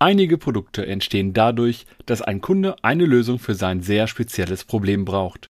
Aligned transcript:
Einige 0.00 0.38
Produkte 0.38 0.86
entstehen 0.86 1.32
dadurch, 1.32 1.84
dass 2.06 2.22
ein 2.22 2.40
Kunde 2.40 2.76
eine 2.82 3.04
Lösung 3.04 3.40
für 3.40 3.54
sein 3.54 3.82
sehr 3.82 4.06
spezielles 4.06 4.64
Problem 4.64 5.04
braucht. 5.04 5.48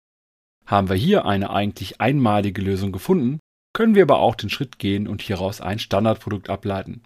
Haben 0.66 0.88
wir 0.90 0.96
hier 0.96 1.24
eine 1.24 1.50
eigentlich 1.50 2.00
einmalige 2.00 2.60
Lösung 2.60 2.92
gefunden, 2.92 3.38
können 3.72 3.94
wir 3.94 4.02
aber 4.02 4.18
auch 4.18 4.34
den 4.34 4.50
Schritt 4.50 4.78
gehen 4.78 5.08
und 5.08 5.22
hieraus 5.22 5.60
ein 5.60 5.78
Standardprodukt 5.78 6.50
ableiten. 6.50 7.02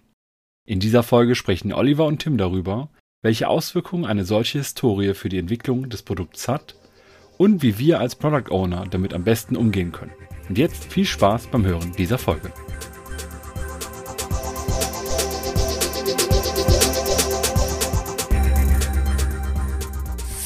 In 0.67 0.79
dieser 0.79 1.01
Folge 1.01 1.35
sprechen 1.35 1.73
Oliver 1.73 2.05
und 2.05 2.19
Tim 2.19 2.37
darüber, 2.37 2.89
welche 3.21 3.47
Auswirkungen 3.47 4.05
eine 4.05 4.25
solche 4.25 4.59
Historie 4.59 5.13
für 5.13 5.29
die 5.29 5.39
Entwicklung 5.39 5.89
des 5.89 6.03
Produkts 6.03 6.47
hat 6.47 6.75
und 7.37 7.63
wie 7.63 7.79
wir 7.79 7.99
als 7.99 8.15
Product 8.15 8.51
Owner 8.51 8.85
damit 8.89 9.13
am 9.13 9.23
besten 9.23 9.55
umgehen 9.55 9.91
können. 9.91 10.13
Und 10.47 10.57
jetzt 10.57 10.91
viel 10.91 11.05
Spaß 11.05 11.47
beim 11.47 11.65
Hören 11.65 11.91
dieser 11.97 12.17
Folge. 12.17 12.51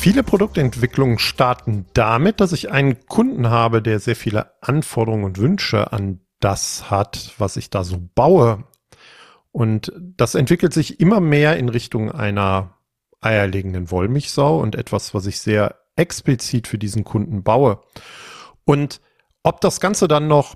Viele 0.03 0.21
Produktentwicklungen 0.21 1.17
starten 1.17 1.85
damit, 1.93 2.41
dass 2.41 2.52
ich 2.52 2.70
einen 2.70 3.05
Kunden 3.05 3.49
habe, 3.49 3.81
der 3.81 3.99
sehr 3.99 4.17
viele 4.17 4.52
Anforderungen 4.61 5.23
und 5.23 5.38
Wünsche 5.38 5.94
an 5.94 6.20
das 6.41 6.91
hat, 6.91 7.34
was 7.38 7.55
ich 7.55 7.70
da 7.70 7.85
so 7.85 8.09
baue. 8.13 8.66
Und 9.53 9.94
das 9.95 10.35
entwickelt 10.35 10.73
sich 10.73 10.99
immer 10.99 11.21
mehr 11.21 11.55
in 11.55 11.70
Richtung 11.70 12.11
einer 12.11 12.77
eierlegenden 13.21 13.91
Wollmilchsau 13.91 14.59
und 14.59 14.75
etwas, 14.75 15.13
was 15.13 15.25
ich 15.25 15.39
sehr 15.39 15.80
explizit 15.95 16.67
für 16.67 16.77
diesen 16.77 17.05
Kunden 17.05 17.41
baue. 17.41 17.80
Und 18.66 18.99
ob 19.41 19.61
das 19.61 19.80
Ganze 19.80 20.09
dann 20.09 20.27
noch 20.27 20.55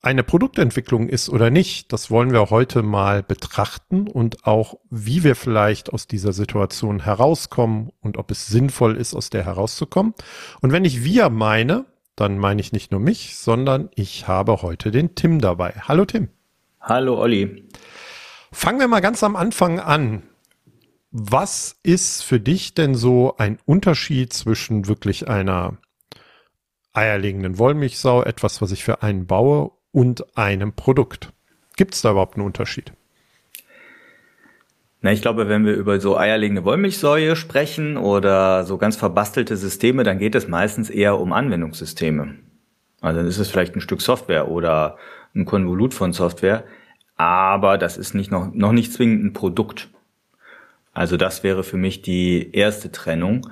eine 0.00 0.22
Produktentwicklung 0.22 1.08
ist 1.08 1.28
oder 1.28 1.50
nicht, 1.50 1.92
das 1.92 2.10
wollen 2.10 2.32
wir 2.32 2.50
heute 2.50 2.82
mal 2.82 3.22
betrachten 3.22 4.06
und 4.06 4.46
auch, 4.46 4.78
wie 4.90 5.24
wir 5.24 5.34
vielleicht 5.34 5.92
aus 5.92 6.06
dieser 6.06 6.32
Situation 6.32 7.00
herauskommen 7.00 7.90
und 8.00 8.16
ob 8.16 8.30
es 8.30 8.46
sinnvoll 8.46 8.96
ist, 8.96 9.14
aus 9.14 9.30
der 9.30 9.44
herauszukommen. 9.44 10.14
Und 10.60 10.72
wenn 10.72 10.84
ich 10.84 11.02
wir 11.02 11.30
meine, 11.30 11.84
dann 12.14 12.38
meine 12.38 12.60
ich 12.60 12.72
nicht 12.72 12.92
nur 12.92 13.00
mich, 13.00 13.36
sondern 13.36 13.90
ich 13.94 14.28
habe 14.28 14.62
heute 14.62 14.90
den 14.90 15.14
Tim 15.14 15.40
dabei. 15.40 15.74
Hallo 15.86 16.04
Tim. 16.04 16.28
Hallo 16.80 17.18
Olli. 17.18 17.68
Fangen 18.52 18.80
wir 18.80 18.88
mal 18.88 19.00
ganz 19.00 19.22
am 19.24 19.36
Anfang 19.36 19.80
an. 19.80 20.22
Was 21.10 21.76
ist 21.82 22.22
für 22.22 22.38
dich 22.38 22.74
denn 22.74 22.94
so 22.94 23.36
ein 23.36 23.58
Unterschied 23.64 24.32
zwischen 24.32 24.86
wirklich 24.86 25.28
einer 25.28 25.78
eierlegenden 26.92 27.58
Wollmilchsau, 27.58 28.22
etwas, 28.22 28.60
was 28.62 28.72
ich 28.72 28.84
für 28.84 29.02
einen 29.02 29.26
baue, 29.26 29.72
und 29.92 30.36
einem 30.36 30.72
Produkt. 30.72 31.32
Gibt 31.76 31.94
es 31.94 32.02
da 32.02 32.10
überhaupt 32.10 32.36
einen 32.36 32.46
Unterschied? 32.46 32.92
Na, 35.00 35.12
ich 35.12 35.22
glaube, 35.22 35.48
wenn 35.48 35.64
wir 35.64 35.74
über 35.74 36.00
so 36.00 36.16
eierlegende 36.16 36.64
Wollmilchsäue 36.64 37.36
sprechen 37.36 37.96
oder 37.96 38.64
so 38.64 38.78
ganz 38.78 38.96
verbastelte 38.96 39.56
Systeme, 39.56 40.02
dann 40.02 40.18
geht 40.18 40.34
es 40.34 40.48
meistens 40.48 40.90
eher 40.90 41.18
um 41.18 41.32
Anwendungssysteme. 41.32 42.34
Also 43.00 43.20
dann 43.20 43.28
ist 43.28 43.38
es 43.38 43.48
vielleicht 43.48 43.76
ein 43.76 43.80
Stück 43.80 44.02
Software 44.02 44.48
oder 44.48 44.96
ein 45.36 45.44
Konvolut 45.44 45.94
von 45.94 46.12
Software, 46.12 46.64
aber 47.16 47.78
das 47.78 47.96
ist 47.96 48.14
nicht 48.14 48.32
noch, 48.32 48.52
noch 48.52 48.72
nicht 48.72 48.92
zwingend 48.92 49.24
ein 49.24 49.32
Produkt. 49.32 49.88
Also 50.92 51.16
das 51.16 51.44
wäre 51.44 51.62
für 51.62 51.76
mich 51.76 52.02
die 52.02 52.50
erste 52.52 52.90
Trennung. 52.90 53.48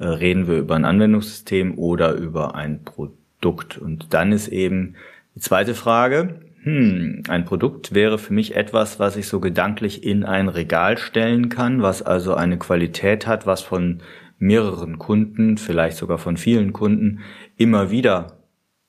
Äh, 0.00 0.06
reden 0.06 0.48
wir 0.48 0.58
über 0.58 0.74
ein 0.74 0.84
Anwendungssystem 0.84 1.78
oder 1.78 2.14
über 2.14 2.56
ein 2.56 2.82
Produkt. 2.82 3.78
Und 3.78 4.14
dann 4.14 4.32
ist 4.32 4.48
eben 4.48 4.96
die 5.38 5.44
zweite 5.44 5.74
Frage, 5.76 6.40
hm, 6.64 7.22
ein 7.28 7.44
Produkt 7.44 7.94
wäre 7.94 8.18
für 8.18 8.34
mich 8.34 8.56
etwas, 8.56 8.98
was 8.98 9.14
ich 9.14 9.28
so 9.28 9.38
gedanklich 9.38 10.02
in 10.02 10.24
ein 10.24 10.48
Regal 10.48 10.98
stellen 10.98 11.48
kann, 11.48 11.80
was 11.80 12.02
also 12.02 12.34
eine 12.34 12.58
Qualität 12.58 13.28
hat, 13.28 13.46
was 13.46 13.62
von 13.62 14.02
mehreren 14.40 14.98
Kunden, 14.98 15.56
vielleicht 15.56 15.96
sogar 15.96 16.18
von 16.18 16.36
vielen 16.36 16.72
Kunden, 16.72 17.20
immer 17.56 17.92
wieder 17.92 18.38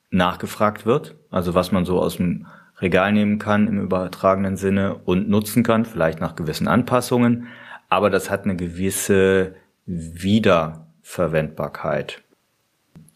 nachgefragt 0.10 0.88
wird. 0.88 1.18
Also 1.30 1.54
was 1.54 1.72
man 1.72 1.86
so 1.86 2.02
aus 2.02 2.18
dem 2.18 2.48
Regal 2.82 3.14
nehmen 3.14 3.38
kann 3.38 3.68
im 3.68 3.80
übertragenen 3.80 4.58
Sinne 4.58 4.96
und 4.96 5.30
nutzen 5.30 5.62
kann, 5.62 5.86
vielleicht 5.86 6.20
nach 6.20 6.36
gewissen 6.36 6.68
Anpassungen. 6.68 7.46
Aber 7.90 8.10
das 8.10 8.32
hat 8.32 8.46
eine 8.46 8.56
gewisse 8.56 9.54
Wiederverwendbarkeit. 9.86 12.24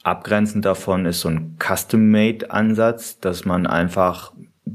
Abgrenzend 0.03 0.65
davon 0.65 1.05
ist 1.05 1.21
so 1.21 1.29
ein 1.29 1.57
Custom-Made-Ansatz, 1.59 3.19
dass 3.19 3.45
man 3.45 3.65
einfach 3.65 4.33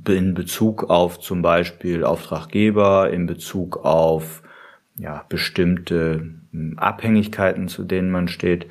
in 0.09 0.33
Bezug 0.33 0.89
auf 0.89 1.21
zum 1.21 1.43
Beispiel 1.43 2.03
Auftraggeber, 2.05 3.11
in 3.11 3.27
Bezug 3.27 3.85
auf 3.85 4.43
ja, 4.97 5.25
bestimmte 5.29 6.31
hm, 6.51 6.79
Abhängigkeiten, 6.79 7.69
zu 7.69 7.85
denen 7.85 8.11
man 8.11 8.29
steht, 8.29 8.67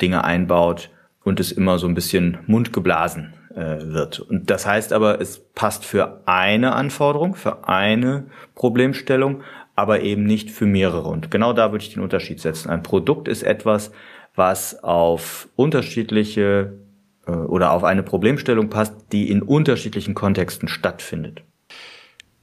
Dinge 0.00 0.24
einbaut 0.24 0.90
und 1.24 1.40
es 1.40 1.52
immer 1.52 1.78
so 1.78 1.86
ein 1.86 1.94
bisschen 1.94 2.38
mundgeblasen 2.46 3.32
äh, 3.54 3.78
wird. 3.80 4.20
Und 4.20 4.50
das 4.50 4.66
heißt 4.66 4.92
aber, 4.92 5.20
es 5.20 5.38
passt 5.54 5.84
für 5.84 6.22
eine 6.26 6.74
Anforderung, 6.74 7.34
für 7.34 7.66
eine 7.66 8.26
Problemstellung, 8.54 9.42
aber 9.74 10.00
eben 10.00 10.24
nicht 10.24 10.50
für 10.50 10.66
mehrere. 10.66 11.08
Und 11.08 11.30
genau 11.30 11.52
da 11.52 11.72
würde 11.72 11.84
ich 11.84 11.94
den 11.94 12.02
Unterschied 12.02 12.40
setzen. 12.40 12.70
Ein 12.70 12.82
Produkt 12.82 13.26
ist 13.26 13.42
etwas, 13.42 13.90
was 14.34 14.82
auf 14.82 15.48
unterschiedliche 15.56 16.78
äh, 17.26 17.30
oder 17.32 17.72
auf 17.72 17.84
eine 17.84 18.02
Problemstellung 18.02 18.70
passt, 18.70 18.94
die 19.12 19.30
in 19.30 19.42
unterschiedlichen 19.42 20.14
Kontexten 20.14 20.68
stattfindet. 20.68 21.42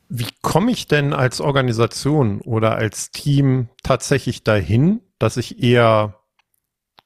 Wie 0.10 0.28
komme 0.42 0.72
ich 0.72 0.88
denn 0.88 1.14
als 1.14 1.40
Organisation 1.40 2.42
oder 2.42 2.76
als 2.76 3.12
Team 3.12 3.70
tatsächlich 3.82 4.44
dahin, 4.44 5.00
dass 5.20 5.38
ich 5.38 5.64
eher 5.64 6.16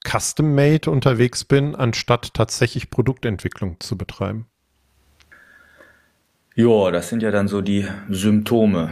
custom-made 0.03 0.89
unterwegs 0.89 1.45
bin, 1.45 1.75
anstatt 1.75 2.33
tatsächlich 2.33 2.89
Produktentwicklung 2.89 3.79
zu 3.79 3.97
betreiben? 3.97 4.47
Ja, 6.55 6.89
das 6.89 7.09
sind 7.09 7.21
ja 7.21 7.31
dann 7.31 7.47
so 7.47 7.61
die 7.61 7.85
Symptome. 8.09 8.89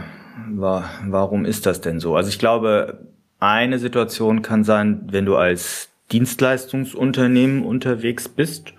Warum 0.50 1.44
ist 1.44 1.66
das 1.66 1.80
denn 1.80 1.98
so? 1.98 2.14
Also 2.14 2.28
ich 2.28 2.38
glaube, 2.38 3.06
eine 3.52 3.78
Situation 3.78 4.42
kann 4.42 4.64
sein, 4.64 5.02
wenn 5.10 5.26
du 5.26 5.36
als 5.36 5.90
Dienstleistungsunternehmen 6.12 7.64
unterwegs 7.64 8.28
bist 8.28 8.74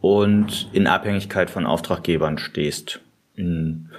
und 0.00 0.68
in 0.72 0.86
Abhängigkeit 0.86 1.50
von 1.50 1.66
Auftraggebern 1.66 2.38
stehst. 2.38 3.00
In 3.34 3.90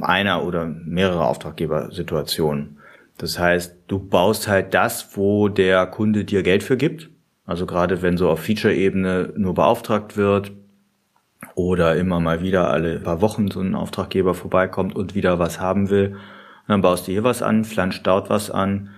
einer 0.00 0.44
oder 0.44 0.66
mehrere 0.66 1.24
Auftraggebersituationen. 1.24 2.78
Das 3.18 3.38
heißt, 3.38 3.76
du 3.88 3.98
baust 3.98 4.48
halt 4.48 4.74
das, 4.74 5.16
wo 5.16 5.48
der 5.48 5.86
Kunde 5.86 6.24
dir 6.24 6.42
Geld 6.42 6.62
für 6.62 6.76
gibt. 6.76 7.08
Also 7.46 7.66
gerade 7.66 8.02
wenn 8.02 8.16
so 8.16 8.28
auf 8.28 8.40
Feature-Ebene 8.40 9.32
nur 9.36 9.54
beauftragt 9.54 10.16
wird 10.16 10.52
oder 11.54 11.96
immer 11.96 12.20
mal 12.20 12.42
wieder 12.42 12.68
alle 12.68 13.00
paar 13.00 13.20
Wochen 13.20 13.50
so 13.50 13.60
ein 13.60 13.74
Auftraggeber 13.74 14.34
vorbeikommt 14.34 14.94
und 14.94 15.14
wieder 15.14 15.38
was 15.38 15.60
haben 15.60 15.90
will, 15.90 16.16
dann 16.68 16.82
baust 16.82 17.06
du 17.06 17.12
hier 17.12 17.24
was 17.24 17.42
an, 17.42 17.64
flanscht 17.64 18.06
dort 18.06 18.30
was 18.30 18.50
an 18.50 18.90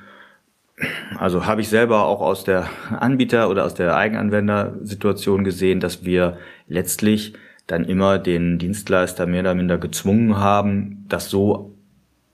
also 1.18 1.46
habe 1.46 1.60
ich 1.60 1.68
selber 1.68 2.04
auch 2.04 2.20
aus 2.20 2.44
der 2.44 2.68
Anbieter- 2.90 3.48
oder 3.48 3.64
aus 3.64 3.74
der 3.74 3.96
Eigenanwendersituation 3.96 5.44
gesehen, 5.44 5.80
dass 5.80 6.04
wir 6.04 6.38
letztlich 6.66 7.34
dann 7.66 7.84
immer 7.84 8.18
den 8.18 8.58
Dienstleister 8.58 9.26
mehr 9.26 9.40
oder 9.40 9.54
minder 9.54 9.78
gezwungen 9.78 10.36
haben, 10.36 11.06
das 11.08 11.30
so 11.30 11.74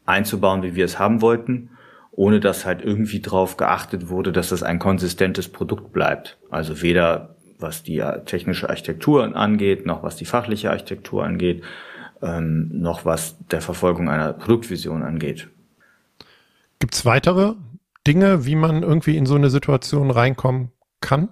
einzubauen, 0.07 0.63
wie 0.63 0.75
wir 0.75 0.85
es 0.85 0.99
haben 0.99 1.21
wollten, 1.21 1.71
ohne 2.11 2.41
dass 2.41 2.67
halt 2.67 2.83
irgendwie 2.83 3.21
darauf 3.21 3.57
geachtet 3.57 4.09
wurde, 4.09 4.33
dass 4.33 4.49
das 4.49 4.63
ein 4.63 4.79
konsistentes 4.79 5.49
Produkt 5.49 5.93
bleibt. 5.93 6.39
Also 6.51 6.83
weder 6.83 7.37
was 7.59 7.83
die 7.83 8.03
technische 8.25 8.71
Architektur 8.71 9.37
angeht, 9.37 9.85
noch 9.85 10.03
was 10.03 10.17
die 10.17 10.25
fachliche 10.25 10.71
Architektur 10.71 11.25
angeht, 11.25 11.63
ähm, 12.23 12.71
noch 12.73 13.05
was 13.05 13.37
der 13.49 13.61
Verfolgung 13.61 14.09
einer 14.09 14.33
Produktvision 14.33 15.03
angeht. 15.03 15.49
Gibt 16.79 16.95
es 16.95 17.05
weitere 17.05 17.55
Dinge, 18.07 18.47
wie 18.47 18.57
man 18.57 18.83
irgendwie 18.83 19.17
in 19.17 19.27
so 19.27 19.35
eine 19.35 19.51
Situation 19.51 20.11
reinkommen 20.11 20.71
kann? 21.01 21.29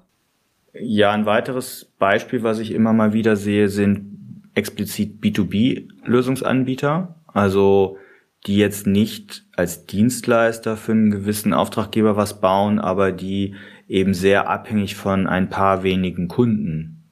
Ja, 0.74 1.12
ein 1.12 1.26
weiteres 1.26 1.92
Beispiel, 1.98 2.42
was 2.42 2.58
ich 2.58 2.72
immer 2.72 2.92
mal 2.92 3.12
wieder 3.12 3.36
sehe, 3.36 3.68
sind 3.68 4.50
explizit 4.54 5.20
B2B-Lösungsanbieter. 5.22 7.16
Also 7.26 7.98
die 8.46 8.56
jetzt 8.56 8.86
nicht 8.86 9.44
als 9.56 9.86
Dienstleister 9.86 10.76
für 10.76 10.92
einen 10.92 11.10
gewissen 11.10 11.52
Auftraggeber 11.52 12.16
was 12.16 12.40
bauen, 12.40 12.78
aber 12.78 13.12
die 13.12 13.54
eben 13.88 14.14
sehr 14.14 14.48
abhängig 14.48 14.94
von 14.94 15.26
ein 15.26 15.48
paar 15.48 15.82
wenigen 15.82 16.28
Kunden 16.28 17.02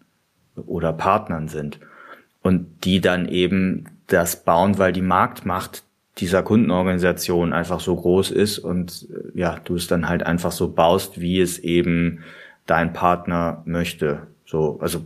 oder 0.54 0.92
Partnern 0.92 1.48
sind. 1.48 1.80
Und 2.42 2.84
die 2.84 3.00
dann 3.00 3.26
eben 3.26 3.86
das 4.06 4.44
bauen, 4.44 4.78
weil 4.78 4.92
die 4.92 5.02
Marktmacht 5.02 5.82
dieser 6.18 6.42
Kundenorganisation 6.42 7.52
einfach 7.52 7.80
so 7.80 7.94
groß 7.94 8.30
ist 8.30 8.58
und 8.58 9.08
äh, 9.10 9.38
ja, 9.38 9.58
du 9.64 9.74
es 9.74 9.86
dann 9.86 10.08
halt 10.08 10.24
einfach 10.24 10.52
so 10.52 10.72
baust, 10.72 11.20
wie 11.20 11.40
es 11.40 11.58
eben 11.58 12.20
dein 12.66 12.92
Partner 12.92 13.62
möchte. 13.66 14.26
So, 14.44 14.78
also 14.80 15.04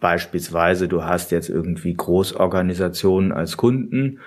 beispielsweise, 0.00 0.88
du 0.88 1.04
hast 1.04 1.30
jetzt 1.30 1.50
irgendwie 1.50 1.94
Großorganisationen 1.94 3.32
als 3.32 3.56
Kunden, 3.56 4.18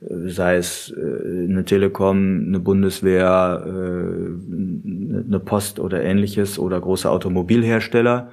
sei 0.00 0.56
es 0.56 0.92
äh, 0.96 1.48
eine 1.48 1.64
Telekom, 1.64 2.44
eine 2.46 2.60
Bundeswehr, 2.60 3.64
äh, 3.66 3.70
eine 3.70 5.40
Post 5.44 5.80
oder 5.80 6.02
ähnliches 6.02 6.58
oder 6.58 6.80
große 6.80 7.10
Automobilhersteller 7.10 8.30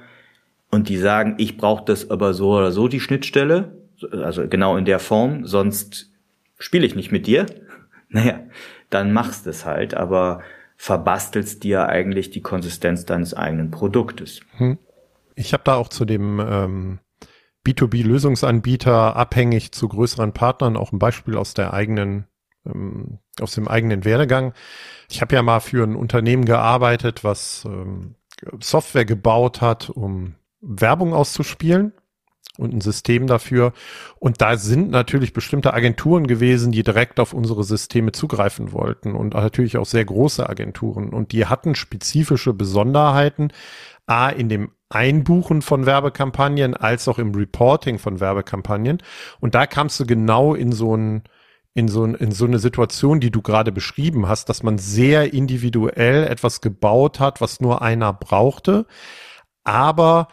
und 0.70 0.88
die 0.88 0.98
sagen, 0.98 1.36
ich 1.38 1.56
brauche 1.56 1.84
das 1.84 2.10
aber 2.10 2.34
so 2.34 2.52
oder 2.52 2.72
so 2.72 2.88
die 2.88 3.00
Schnittstelle, 3.00 3.72
also 4.10 4.46
genau 4.48 4.76
in 4.76 4.84
der 4.84 4.98
Form, 4.98 5.46
sonst 5.46 6.11
spiele 6.62 6.86
ich 6.86 6.94
nicht 6.94 7.12
mit 7.12 7.26
dir. 7.26 7.46
Naja, 8.14 8.40
dann 8.90 9.14
machst 9.14 9.46
es 9.46 9.64
halt, 9.64 9.94
aber 9.94 10.42
verbastelst 10.76 11.64
dir 11.64 11.88
eigentlich 11.88 12.28
die 12.28 12.42
Konsistenz 12.42 13.06
deines 13.06 13.32
eigenen 13.32 13.70
Produktes. 13.70 14.42
Hm. 14.58 14.76
Ich 15.34 15.54
habe 15.54 15.62
da 15.64 15.76
auch 15.76 15.88
zu 15.88 16.04
dem 16.04 16.38
ähm, 16.38 16.98
B2B-Lösungsanbieter 17.66 19.16
abhängig 19.16 19.72
zu 19.72 19.88
größeren 19.88 20.34
Partnern 20.34 20.76
auch 20.76 20.92
ein 20.92 20.98
Beispiel 20.98 21.38
aus 21.38 21.54
der 21.54 21.72
eigenen 21.72 22.26
ähm, 22.66 23.18
aus 23.40 23.54
dem 23.54 23.66
eigenen 23.66 24.04
Werdegang. 24.04 24.52
Ich 25.08 25.22
habe 25.22 25.34
ja 25.34 25.42
mal 25.42 25.60
für 25.60 25.84
ein 25.84 25.96
Unternehmen 25.96 26.44
gearbeitet, 26.44 27.24
was 27.24 27.64
ähm, 27.64 28.16
Software 28.60 29.06
gebaut 29.06 29.62
hat, 29.62 29.88
um 29.88 30.34
Werbung 30.60 31.14
auszuspielen 31.14 31.94
und 32.58 32.74
ein 32.74 32.80
System 32.80 33.26
dafür. 33.26 33.72
Und 34.18 34.40
da 34.40 34.56
sind 34.56 34.90
natürlich 34.90 35.32
bestimmte 35.32 35.72
Agenturen 35.74 36.26
gewesen, 36.26 36.72
die 36.72 36.82
direkt 36.82 37.18
auf 37.18 37.32
unsere 37.32 37.64
Systeme 37.64 38.12
zugreifen 38.12 38.72
wollten 38.72 39.14
und 39.14 39.34
natürlich 39.34 39.78
auch 39.78 39.86
sehr 39.86 40.04
große 40.04 40.48
Agenturen. 40.48 41.10
Und 41.10 41.32
die 41.32 41.46
hatten 41.46 41.74
spezifische 41.74 42.52
Besonderheiten, 42.52 43.52
A, 44.06 44.28
in 44.28 44.48
dem 44.48 44.72
Einbuchen 44.90 45.62
von 45.62 45.86
Werbekampagnen 45.86 46.74
als 46.74 47.08
auch 47.08 47.18
im 47.18 47.34
Reporting 47.34 47.98
von 47.98 48.20
Werbekampagnen. 48.20 48.98
Und 49.40 49.54
da 49.54 49.66
kamst 49.66 49.98
du 50.00 50.06
genau 50.06 50.54
in 50.54 50.72
so 50.72 50.96
ein 50.96 51.22
in 51.74 51.88
so, 51.88 52.04
in 52.04 52.32
so 52.32 52.44
eine 52.44 52.58
Situation, 52.58 53.18
die 53.18 53.30
du 53.30 53.40
gerade 53.40 53.72
beschrieben 53.72 54.28
hast, 54.28 54.50
dass 54.50 54.62
man 54.62 54.76
sehr 54.76 55.32
individuell 55.32 56.24
etwas 56.24 56.60
gebaut 56.60 57.18
hat, 57.18 57.40
was 57.40 57.60
nur 57.60 57.80
einer 57.80 58.12
brauchte. 58.12 58.84
Aber 59.64 60.28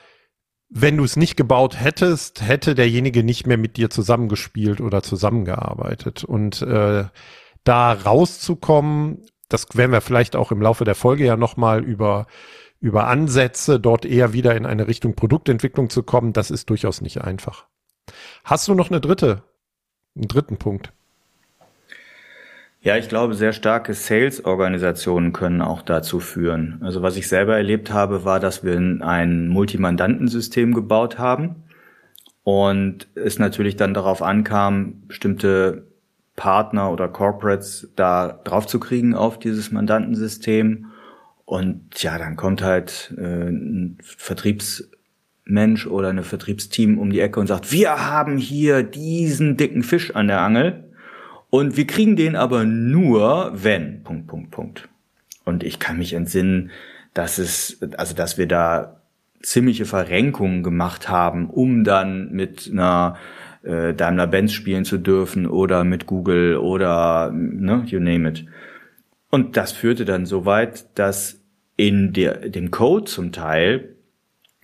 wenn 0.70 0.98
du 0.98 1.04
es 1.04 1.16
nicht 1.16 1.36
gebaut 1.36 1.80
hättest, 1.80 2.42
hätte 2.42 2.76
derjenige 2.76 3.24
nicht 3.24 3.48
mehr 3.48 3.58
mit 3.58 3.78
dir 3.78 3.90
zusammengespielt 3.90 4.82
oder 4.82 5.02
zusammengearbeitet. 5.02 6.24
Und 6.24 6.62
äh, 6.62 7.06
da 7.64 7.94
rauszukommen, 7.94 9.26
das 9.50 9.68
werden 9.74 9.92
wir 9.92 10.02
vielleicht 10.02 10.36
auch 10.36 10.52
im 10.52 10.62
Laufe 10.62 10.86
der 10.86 10.96
Folge 10.96 11.26
ja 11.26 11.36
nochmal 11.38 11.84
über, 11.84 12.28
über 12.80 13.08
Ansätze, 13.08 13.80
dort 13.80 14.06
eher 14.06 14.32
wieder 14.34 14.56
in 14.56 14.68
eine 14.68 14.88
Richtung 14.88 15.16
Produktentwicklung 15.16 15.90
zu 15.90 16.04
kommen, 16.04 16.34
das 16.34 16.52
ist 16.52 16.70
durchaus 16.70 17.02
nicht 17.02 17.22
einfach. 17.22 17.66
Hast 18.44 18.68
du 18.68 18.76
noch 18.76 18.92
eine 18.92 19.02
dritte, 19.02 19.44
einen 20.16 20.28
dritten 20.28 20.58
Punkt? 20.58 20.94
Ja, 22.82 22.96
ich 22.96 23.10
glaube, 23.10 23.34
sehr 23.34 23.52
starke 23.52 23.94
Sales-Organisationen 23.94 25.34
können 25.34 25.62
auch 25.62 25.82
dazu 25.82 26.22
führen. 26.22 26.80
Also 26.82 27.02
was 27.02 27.18
ich 27.18 27.28
selber 27.28 27.58
erlebt 27.58 27.92
habe, 27.92 28.24
war, 28.24 28.40
dass 28.40 28.64
wir 28.64 28.78
ein 28.78 29.50
Multimandantensystem 29.50 30.74
gebaut 30.74 31.20
haben 31.20 31.64
und 32.44 33.08
es 33.16 33.38
natürlich 33.38 33.76
dann 33.76 33.94
darauf 33.94 34.22
ankam, 34.22 35.04
bestimmte 35.08 35.88
Partner 36.38 36.90
oder 36.90 37.10
Corporates 37.10 37.92
da 37.98 38.40
drauf 38.46 38.66
zu 38.66 38.80
kriegen 38.80 39.14
auf 39.14 39.38
dieses 39.40 39.74
Mandantensystem. 39.74 40.86
Und 41.44 42.02
ja, 42.02 42.18
dann 42.18 42.38
kommt 42.38 42.64
halt 42.64 43.14
äh, 43.18 43.50
ein 43.50 43.98
Vertriebsmensch 44.02 45.86
oder 45.86 46.10
eine 46.10 46.24
Vertriebsteam 46.24 46.98
um 46.98 47.10
die 47.10 47.20
Ecke 47.20 47.42
und 47.42 47.48
sagt, 47.48 47.74
wir 47.74 48.10
haben 48.10 48.38
hier 48.38 48.84
diesen 48.84 49.58
dicken 49.58 49.84
Fisch 49.84 50.16
an 50.16 50.28
der 50.28 50.40
Angel 50.40 50.89
und 51.50 51.78
wir 51.78 51.88
kriegen 51.88 52.16
den 52.16 52.36
aber 52.36 52.64
nur, 52.64 53.52
wenn, 53.54 54.04
Punkt, 54.04 54.28
Punkt, 54.28 54.52
Punkt. 54.52 54.90
Und 55.46 55.64
ich 55.64 55.80
kann 55.80 55.98
mich 55.98 56.14
entsinnen, 56.14 56.72
dass 57.14 57.38
es, 57.38 57.80
also 57.98 58.16
dass 58.16 58.38
wir 58.38 58.48
da 58.48 59.02
ziemliche 59.42 59.86
Verrenkungen 59.86 60.64
gemacht 60.64 61.10
haben, 61.10 61.50
um 61.50 61.84
dann 61.84 62.32
mit 62.32 62.70
einer 62.72 63.18
äh, 63.64 63.94
Daimler-Benz 63.94 64.52
spielen 64.54 64.86
zu 64.86 64.98
dürfen 64.98 65.48
oder 65.48 65.84
mit 65.84 66.06
Google 66.06 66.58
oder, 66.58 67.32
ne, 67.34 67.84
you 67.88 68.00
name 68.00 68.30
it. 68.30 68.46
Und 69.30 69.58
das 69.58 69.72
führte 69.72 70.06
dann 70.06 70.26
so 70.26 70.46
weit, 70.46 70.86
dass 70.98 71.42
in 71.78 72.14
der, 72.14 72.50
dem 72.50 72.72
Code 72.72 73.06
zum 73.06 73.32
Teil 73.32 73.96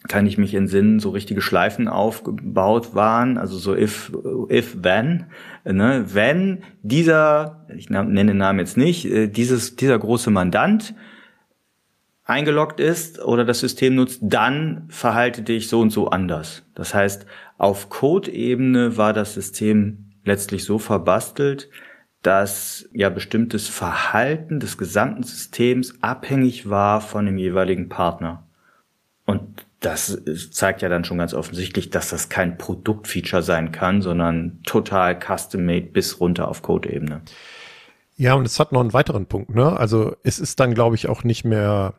kann 0.08 0.28
ich 0.28 0.38
mich 0.38 0.54
entsinnen, 0.54 1.00
so 1.00 1.10
richtige 1.10 1.42
Schleifen 1.42 1.88
aufgebaut 1.88 2.96
waren, 2.96 3.38
also 3.38 3.58
so 3.58 3.76
if, 3.76 4.12
if, 4.50 4.78
then, 4.82 5.26
ne, 5.64 6.06
wenn 6.14 6.64
dieser, 6.84 7.66
ich 7.76 7.90
nenne 7.90 8.26
den 8.26 8.38
Namen 8.38 8.60
jetzt 8.60 8.78
nicht, 8.78 9.06
äh, 9.06 9.28
dieses, 9.28 9.76
dieser 9.76 9.98
große 9.98 10.32
Mandant 10.32 10.94
eingeloggt 12.24 12.80
ist 12.80 13.24
oder 13.24 13.46
das 13.46 13.60
System 13.60 13.96
nutzt, 13.96 14.20
dann 14.24 14.86
verhalte 14.90 15.44
dich 15.44 15.68
so 15.68 15.80
und 15.80 15.92
so 15.92 16.10
anders. 16.10 16.64
Das 16.74 16.94
heißt, 16.94 17.26
auf 17.58 17.90
Code-Ebene 17.90 18.98
war 18.98 19.14
das 19.14 19.34
System 19.34 20.12
letztlich 20.24 20.64
so 20.64 20.80
verbastelt, 20.80 21.70
dass 22.24 22.90
ja 22.92 23.10
bestimmtes 23.10 23.68
Verhalten 23.68 24.60
des 24.60 24.80
gesamten 24.80 25.22
Systems 25.22 26.02
abhängig 26.02 26.68
war 26.68 27.00
von 27.00 27.28
dem 27.28 27.38
jeweiligen 27.38 27.88
Partner. 27.88 28.48
Und 29.26 29.65
das 29.86 30.20
zeigt 30.52 30.82
ja 30.82 30.90
dann 30.90 31.04
schon 31.04 31.20
ganz 31.20 31.34
offensichtlich, 31.34 31.92
dass 31.92 32.10
das 32.10 32.30
kein 32.30 32.58
Produktfeature 32.58 33.44
sein 33.44 33.72
kann, 33.72 34.02
sondern 34.02 34.62
total 34.64 35.20
custom-made 35.20 35.88
bis 35.88 36.20
runter 36.20 36.48
auf 36.48 36.62
Code-Ebene. 36.62 37.22
Ja, 38.18 38.34
und 38.34 38.46
es 38.46 38.60
hat 38.60 38.72
noch 38.72 38.82
einen 38.82 38.94
weiteren 38.94 39.28
Punkt, 39.28 39.54
ne? 39.54 39.78
Also 39.78 40.16
es 40.24 40.40
ist 40.40 40.60
dann, 40.60 40.74
glaube 40.74 40.96
ich, 40.96 41.08
auch 41.08 41.24
nicht 41.24 41.44
mehr 41.46 41.94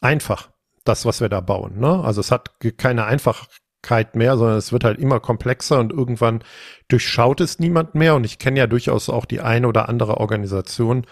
einfach, 0.00 0.50
das, 0.84 1.04
was 1.04 1.20
wir 1.20 1.28
da 1.28 1.40
bauen, 1.40 1.78
ne? 1.78 2.02
Also 2.02 2.20
es 2.20 2.32
hat 2.32 2.58
keine 2.78 3.04
Einfachkeit 3.04 4.16
mehr, 4.16 4.36
sondern 4.36 4.56
es 4.56 4.72
wird 4.72 4.82
halt 4.84 4.98
immer 4.98 5.20
komplexer 5.20 5.78
und 5.78 5.92
irgendwann 5.92 6.42
durchschaut 6.88 7.40
es 7.40 7.58
niemand 7.58 7.94
mehr. 7.94 8.14
Und 8.14 8.24
ich 8.24 8.38
kenne 8.38 8.58
ja 8.58 8.66
durchaus 8.66 9.08
auch 9.08 9.26
die 9.26 9.40
eine 9.40 9.68
oder 9.68 9.88
andere 9.88 10.16
Organisation, 10.16 11.06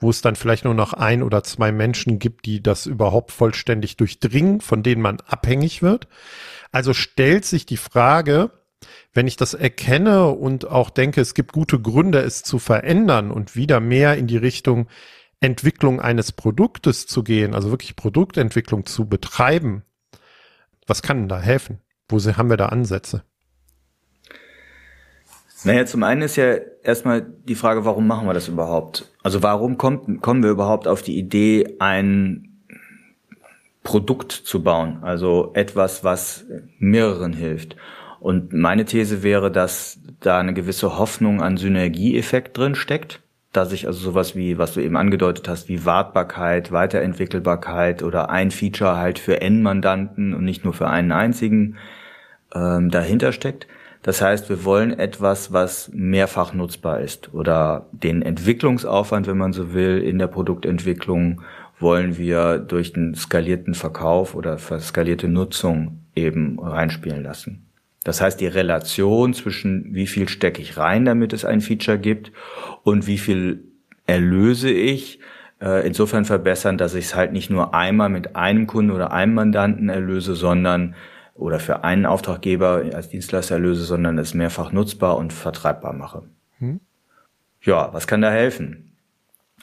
wo 0.00 0.10
es 0.10 0.22
dann 0.22 0.34
vielleicht 0.34 0.64
nur 0.64 0.74
noch 0.74 0.94
ein 0.94 1.22
oder 1.22 1.42
zwei 1.44 1.72
Menschen 1.72 2.18
gibt, 2.18 2.46
die 2.46 2.62
das 2.62 2.86
überhaupt 2.86 3.30
vollständig 3.30 3.96
durchdringen, 3.96 4.60
von 4.60 4.82
denen 4.82 5.02
man 5.02 5.18
abhängig 5.26 5.82
wird. 5.82 6.08
Also 6.72 6.94
stellt 6.94 7.44
sich 7.44 7.66
die 7.66 7.76
Frage, 7.76 8.50
wenn 9.12 9.26
ich 9.26 9.36
das 9.36 9.54
erkenne 9.54 10.28
und 10.28 10.66
auch 10.68 10.90
denke, 10.90 11.20
es 11.20 11.34
gibt 11.34 11.52
gute 11.52 11.80
Gründe, 11.80 12.20
es 12.20 12.42
zu 12.42 12.58
verändern 12.58 13.30
und 13.30 13.56
wieder 13.56 13.80
mehr 13.80 14.16
in 14.16 14.26
die 14.26 14.38
Richtung 14.38 14.88
Entwicklung 15.40 16.00
eines 16.00 16.32
Produktes 16.32 17.06
zu 17.06 17.22
gehen, 17.22 17.54
also 17.54 17.70
wirklich 17.70 17.96
Produktentwicklung 17.96 18.86
zu 18.86 19.08
betreiben, 19.08 19.84
was 20.86 21.02
kann 21.02 21.18
denn 21.18 21.28
da 21.28 21.40
helfen? 21.40 21.80
Wo 22.08 22.18
haben 22.18 22.50
wir 22.50 22.56
da 22.56 22.66
Ansätze? 22.66 23.22
Naja, 25.64 25.84
zum 25.84 26.02
einen 26.02 26.22
ist 26.22 26.36
ja 26.36 26.54
erstmal 26.82 27.22
die 27.22 27.54
Frage, 27.54 27.84
warum 27.84 28.06
machen 28.06 28.26
wir 28.26 28.34
das 28.34 28.48
überhaupt? 28.48 29.10
Also 29.22 29.42
warum 29.42 29.76
kommt, 29.78 30.22
kommen 30.22 30.42
wir 30.42 30.50
überhaupt 30.50 30.88
auf 30.88 31.02
die 31.02 31.18
Idee, 31.18 31.76
ein 31.78 32.62
Produkt 33.82 34.32
zu 34.32 34.62
bauen? 34.62 34.98
Also 35.02 35.50
etwas, 35.54 36.02
was 36.02 36.46
mehreren 36.78 37.32
hilft. 37.32 37.76
Und 38.20 38.52
meine 38.52 38.84
These 38.84 39.22
wäre, 39.22 39.50
dass 39.50 39.98
da 40.20 40.38
eine 40.38 40.54
gewisse 40.54 40.98
Hoffnung 40.98 41.42
an 41.42 41.56
Synergieeffekt 41.56 42.56
drin 42.56 42.74
steckt, 42.74 43.20
dass 43.52 43.72
ich 43.72 43.86
also 43.86 43.98
sowas 43.98 44.36
wie, 44.36 44.58
was 44.58 44.74
du 44.74 44.80
eben 44.80 44.96
angedeutet 44.96 45.48
hast, 45.48 45.68
wie 45.68 45.84
Wartbarkeit, 45.84 46.70
Weiterentwickelbarkeit 46.70 48.02
oder 48.02 48.30
ein 48.30 48.50
Feature 48.50 48.96
halt 48.96 49.18
für 49.18 49.40
N-Mandanten 49.40 50.34
und 50.34 50.44
nicht 50.44 50.64
nur 50.64 50.74
für 50.74 50.88
einen 50.88 51.12
einzigen 51.12 51.76
ähm, 52.54 52.90
dahinter 52.90 53.32
steckt. 53.32 53.66
Das 54.02 54.22
heißt, 54.22 54.48
wir 54.48 54.64
wollen 54.64 54.98
etwas, 54.98 55.52
was 55.52 55.90
mehrfach 55.92 56.54
nutzbar 56.54 57.00
ist 57.00 57.34
oder 57.34 57.86
den 57.92 58.22
Entwicklungsaufwand, 58.22 59.26
wenn 59.26 59.36
man 59.36 59.52
so 59.52 59.74
will, 59.74 59.98
in 59.98 60.18
der 60.18 60.26
Produktentwicklung 60.26 61.42
wollen 61.78 62.18
wir 62.18 62.58
durch 62.58 62.92
den 62.92 63.14
skalierten 63.14 63.74
Verkauf 63.74 64.34
oder 64.34 64.58
skalierte 64.58 65.28
Nutzung 65.28 66.00
eben 66.14 66.58
reinspielen 66.58 67.22
lassen. 67.22 67.66
Das 68.04 68.20
heißt, 68.20 68.40
die 68.40 68.46
Relation 68.46 69.34
zwischen 69.34 69.94
wie 69.94 70.06
viel 70.06 70.28
stecke 70.28 70.62
ich 70.62 70.76
rein, 70.78 71.04
damit 71.04 71.32
es 71.32 71.44
ein 71.44 71.60
Feature 71.60 71.98
gibt 71.98 72.32
und 72.82 73.06
wie 73.06 73.18
viel 73.18 73.64
erlöse 74.06 74.70
ich, 74.70 75.20
äh, 75.60 75.86
insofern 75.86 76.24
verbessern, 76.24 76.78
dass 76.78 76.94
ich 76.94 77.06
es 77.06 77.14
halt 77.14 77.32
nicht 77.32 77.50
nur 77.50 77.74
einmal 77.74 78.08
mit 78.08 78.36
einem 78.36 78.66
Kunden 78.66 78.90
oder 78.90 79.12
einem 79.12 79.34
Mandanten 79.34 79.90
erlöse, 79.90 80.34
sondern 80.34 80.94
oder 81.34 81.58
für 81.58 81.84
einen 81.84 82.06
Auftraggeber 82.06 82.84
als 82.94 83.08
Dienstleister 83.08 83.58
löse, 83.58 83.84
sondern 83.84 84.18
es 84.18 84.34
mehrfach 84.34 84.72
nutzbar 84.72 85.16
und 85.16 85.32
vertreibbar 85.32 85.92
mache. 85.92 86.22
Hm. 86.58 86.80
Ja, 87.62 87.92
was 87.92 88.06
kann 88.06 88.22
da 88.22 88.30
helfen? 88.30 88.92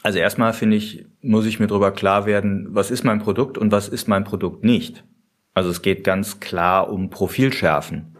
Also 0.03 0.19
erstmal 0.19 0.53
finde 0.53 0.77
ich, 0.77 1.05
muss 1.21 1.45
ich 1.45 1.59
mir 1.59 1.67
darüber 1.67 1.91
klar 1.91 2.25
werden, 2.25 2.67
was 2.69 2.91
ist 2.91 3.03
mein 3.03 3.19
Produkt 3.19 3.57
und 3.57 3.71
was 3.71 3.89
ist 3.89 4.07
mein 4.07 4.24
Produkt 4.24 4.63
nicht. 4.63 5.03
Also 5.53 5.69
es 5.69 5.81
geht 5.81 6.03
ganz 6.03 6.39
klar 6.39 6.89
um 6.89 7.09
Profilschärfen, 7.09 8.15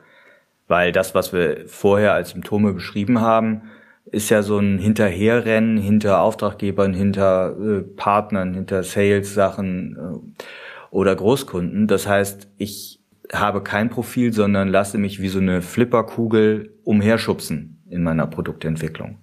weil 0.68 0.92
das, 0.92 1.14
was 1.14 1.34
wir 1.34 1.68
vorher 1.68 2.14
als 2.14 2.32
Symptome 2.32 2.74
beschrieben 2.74 3.22
haben, 3.22 3.64
ist 4.06 4.30
ja 4.30 4.42
so 4.42 4.58
ein 4.58 4.80
Hinterherrennen 4.80 5.78
hinter 5.78 6.22
Auftraggebern, 6.22 6.94
hinter 6.94 7.56
äh, 7.60 7.82
Partnern, 7.82 8.54
hinter 8.54 8.84
Sales-Sachen 8.84 9.98
äh, 9.98 10.44
oder 10.90 11.16
Großkunden. 11.16 11.88
Das 11.88 12.08
heißt, 12.08 12.48
ich 12.58 12.97
habe 13.34 13.62
kein 13.62 13.90
Profil, 13.90 14.34
sondern 14.34 14.68
lasse 14.68 14.98
mich 14.98 15.22
wie 15.22 15.28
so 15.28 15.40
eine 15.40 15.62
Flipperkugel 15.62 16.74
umherschubsen 16.84 17.82
in 17.90 18.04
meiner 18.04 18.28
Produktentwicklung. 18.28 19.20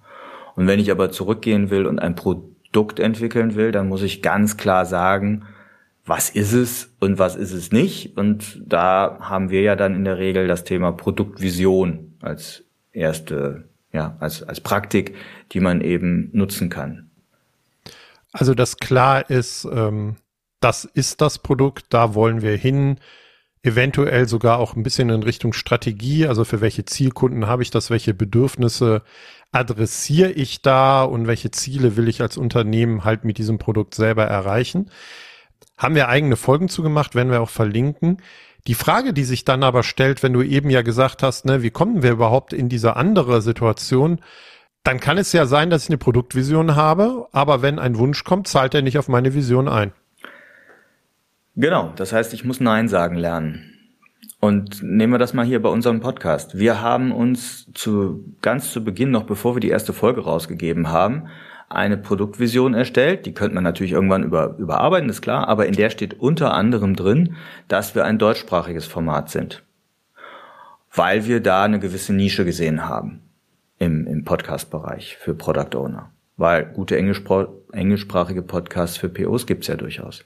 Und 0.56 0.66
wenn 0.66 0.80
ich 0.80 0.90
aber 0.90 1.11
zurückgehen 1.11 1.70
will 1.70 1.87
und 1.87 1.99
ein 1.99 2.14
Produkt 2.14 2.99
entwickeln 2.99 3.54
will, 3.54 3.73
dann 3.73 3.88
muss 3.88 4.02
ich 4.02 4.23
ganz 4.23 4.56
klar 4.56 4.87
sagen, 4.87 5.44
was 6.06 6.30
ist 6.30 6.52
es 6.52 6.94
und 7.00 7.18
was 7.18 7.34
ist 7.34 7.52
es 7.52 7.73
nicht. 7.73 8.16
Und 8.16 8.62
da 8.64 9.18
haben 9.20 9.50
wir 9.50 9.62
ja 9.62 9.75
dann 9.75 9.94
in 9.94 10.04
der 10.04 10.18
Regel 10.18 10.46
das 10.46 10.64
Thema 10.64 10.92
Produktvision 10.92 12.14
als 12.20 12.64
erste, 12.92 13.68
ja, 13.92 14.16
als, 14.20 14.42
als 14.42 14.61
Praktik, 14.61 15.14
die 15.52 15.61
man 15.61 15.80
eben 15.80 16.30
nutzen 16.32 16.68
kann. 16.68 17.11
Also, 18.32 18.54
dass 18.54 18.76
klar 18.76 19.30
ist, 19.30 19.66
ähm, 19.73 20.16
das 20.61 20.84
ist 20.84 21.20
das 21.20 21.38
Produkt, 21.38 21.87
da 21.90 22.14
wollen 22.14 22.42
wir 22.42 22.56
hin, 22.56 22.99
eventuell 23.64 24.28
sogar 24.28 24.59
auch 24.59 24.76
ein 24.76 24.83
bisschen 24.83 25.09
in 25.09 25.23
Richtung 25.23 25.54
Strategie, 25.54 26.26
also 26.26 26.44
für 26.44 26.61
welche 26.61 26.85
Zielkunden 26.85 27.47
habe 27.47 27.62
ich 27.62 27.71
das, 27.71 27.90
welche 27.90 28.12
Bedürfnisse 28.12 29.02
adressiere 29.52 30.30
ich 30.30 30.61
da 30.61 31.02
und 31.02 31.26
welche 31.26 31.50
Ziele 31.50 31.97
will 31.97 32.09
ich 32.09 32.21
als 32.21 32.37
Unternehmen 32.37 33.04
halt 33.04 33.25
mit 33.25 33.38
diesem 33.38 33.59
Produkt 33.59 33.94
selber 33.94 34.25
erreichen. 34.25 34.90
Haben 35.78 35.94
wir 35.94 36.09
eigene 36.09 36.37
Folgen 36.37 36.68
zugemacht, 36.68 37.14
werden 37.14 37.30
wir 37.30 37.40
auch 37.40 37.50
verlinken. 37.50 38.18
Die 38.66 38.75
Frage, 38.75 39.14
die 39.14 39.25
sich 39.25 39.44
dann 39.44 39.62
aber 39.62 39.83
stellt, 39.83 40.23
wenn 40.23 40.35
du 40.35 40.42
eben 40.42 40.68
ja 40.68 40.83
gesagt 40.83 41.23
hast, 41.23 41.47
ne, 41.47 41.62
wie 41.62 41.71
kommen 41.71 42.02
wir 42.02 42.12
überhaupt 42.12 42.52
in 42.52 42.68
diese 42.68 42.97
andere 42.97 43.40
Situation, 43.40 44.21
dann 44.83 45.00
kann 45.00 45.16
es 45.16 45.33
ja 45.33 45.47
sein, 45.47 45.71
dass 45.71 45.85
ich 45.85 45.88
eine 45.88 45.99
Produktvision 45.99 46.76
habe, 46.76 47.28
aber 47.33 47.62
wenn 47.62 47.78
ein 47.78 47.97
Wunsch 47.97 48.25
kommt, 48.25 48.47
zahlt 48.47 48.75
er 48.75 48.83
nicht 48.83 48.99
auf 48.99 49.09
meine 49.09 49.33
Vision 49.33 49.68
ein. 49.68 49.92
Genau, 51.56 51.92
das 51.94 52.12
heißt, 52.12 52.34
ich 52.34 52.44
muss 52.44 52.61
Nein 52.61 52.88
sagen 52.88 53.16
lernen. 53.16 53.70
Und 54.40 54.82
nehmen 54.82 55.12
wir 55.12 55.18
das 55.18 55.34
mal 55.34 55.46
hier 55.46 55.62
bei 55.62 55.68
unserem 55.68 56.00
Podcast. 56.00 56.58
Wir 56.58 56.82
haben 56.82 57.12
uns 57.12 57.73
zu, 57.73 58.25
ganz 58.42 58.73
zu 58.73 58.84
Beginn, 58.84 59.11
noch 59.11 59.23
bevor 59.23 59.54
wir 59.56 59.61
die 59.61 59.68
erste 59.70 59.92
Folge 59.92 60.23
rausgegeben 60.23 60.88
haben, 60.88 61.28
eine 61.68 61.96
Produktvision 61.96 62.75
erstellt. 62.75 63.25
Die 63.25 63.34
könnte 63.34 63.54
man 63.54 63.64
natürlich 63.64 63.92
irgendwann 63.92 64.25
über, 64.25 64.56
überarbeiten, 64.58 65.08
ist 65.08 65.23
klar, 65.23 65.49
aber 65.49 65.66
in 65.66 65.75
der 65.75 65.90
steht 65.90 66.14
unter 66.20 66.52
anderem 66.52 66.96
drin, 66.96 67.37
dass 67.68 67.94
wir 67.94 68.04
ein 68.04 68.18
deutschsprachiges 68.18 68.87
Format 68.87 69.30
sind. 69.30 69.62
Weil 70.92 71.25
wir 71.26 71.40
da 71.40 71.62
eine 71.62 71.78
gewisse 71.78 72.12
Nische 72.12 72.44
gesehen 72.44 72.84
haben 72.87 73.23
im, 73.78 74.06
im 74.06 74.25
Podcast-Bereich 74.25 75.16
für 75.16 75.34
Product 75.34 75.76
Owner. 75.76 76.11
Weil 76.37 76.66
gute 76.66 76.99
englischsprachige 76.99 78.42
Podcasts 78.42 78.96
für 78.96 79.08
POs 79.08 79.46
gibt's 79.46 79.68
ja 79.68 79.76
durchaus. 79.76 80.25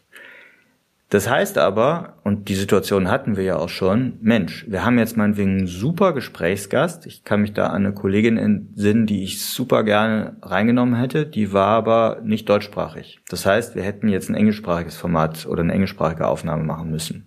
Das 1.11 1.29
heißt 1.29 1.57
aber, 1.57 2.19
und 2.23 2.51
die 2.51 2.55
Situation 2.55 3.11
hatten 3.11 3.37
wir 3.37 3.45
ja 3.45 3.57
auch 3.57 3.71
schon, 3.71 4.19
Mensch, 4.21 4.67
wir 4.69 4.85
haben 4.85 4.99
jetzt 4.99 5.17
meinetwegen 5.17 5.57
einen 5.57 5.67
super 5.67 6.13
Gesprächsgast. 6.13 7.07
Ich 7.07 7.25
kann 7.25 7.41
mich 7.41 7.55
da 7.55 7.69
an 7.69 7.87
eine 7.87 7.95
Kollegin 7.95 8.37
entsinnen, 8.37 9.07
die 9.07 9.23
ich 9.23 9.43
super 9.43 9.85
gerne 9.85 10.37
reingenommen 10.43 10.97
hätte. 10.97 11.25
Die 11.25 11.55
war 11.55 11.69
aber 11.69 12.21
nicht 12.23 12.47
deutschsprachig. 12.47 13.21
Das 13.31 13.47
heißt, 13.47 13.75
wir 13.75 13.83
hätten 13.83 14.09
jetzt 14.09 14.29
ein 14.29 14.35
englischsprachiges 14.35 14.97
Format 14.97 15.47
oder 15.47 15.63
eine 15.63 15.73
englischsprachige 15.73 16.27
Aufnahme 16.27 16.65
machen 16.65 16.91
müssen. 16.91 17.27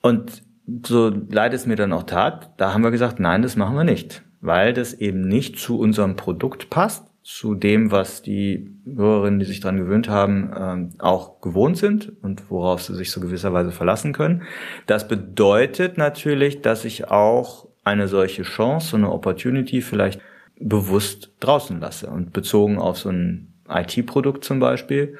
Und 0.00 0.42
so 0.84 1.12
leid 1.30 1.54
es 1.54 1.66
mir 1.66 1.76
dann 1.76 1.92
auch 1.92 2.02
tat, 2.02 2.50
da 2.56 2.74
haben 2.74 2.82
wir 2.82 2.90
gesagt, 2.90 3.20
nein, 3.20 3.42
das 3.42 3.54
machen 3.54 3.76
wir 3.76 3.84
nicht, 3.84 4.22
weil 4.40 4.72
das 4.72 4.94
eben 4.94 5.20
nicht 5.20 5.60
zu 5.60 5.78
unserem 5.78 6.16
Produkt 6.16 6.70
passt 6.70 7.11
zu 7.22 7.54
dem, 7.54 7.92
was 7.92 8.22
die 8.22 8.74
Hörerinnen, 8.84 9.38
die 9.38 9.46
sich 9.46 9.60
daran 9.60 9.76
gewöhnt 9.76 10.08
haben, 10.08 10.52
ähm, 10.58 10.90
auch 10.98 11.40
gewohnt 11.40 11.76
sind 11.76 12.12
und 12.22 12.50
worauf 12.50 12.82
sie 12.82 12.94
sich 12.94 13.10
so 13.12 13.20
gewisserweise 13.20 13.70
verlassen 13.70 14.12
können. 14.12 14.42
Das 14.86 15.06
bedeutet 15.06 15.98
natürlich, 15.98 16.62
dass 16.62 16.84
ich 16.84 17.08
auch 17.08 17.68
eine 17.84 18.08
solche 18.08 18.42
Chance, 18.42 18.88
so 18.88 18.96
eine 18.96 19.12
Opportunity 19.12 19.82
vielleicht 19.82 20.20
bewusst 20.58 21.30
draußen 21.40 21.80
lasse. 21.80 22.08
Und 22.08 22.32
bezogen 22.32 22.78
auf 22.78 22.98
so 22.98 23.10
ein 23.10 23.54
IT-Produkt 23.68 24.44
zum 24.44 24.58
Beispiel, 24.58 25.16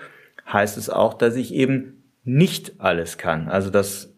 heißt 0.52 0.76
es 0.78 0.90
auch, 0.90 1.14
dass 1.14 1.37
ich 1.37 1.54
eben 1.54 2.02
nicht 2.25 2.80
alles 2.80 3.18
kann. 3.18 3.49
Also 3.49 3.71
dass 3.71 4.12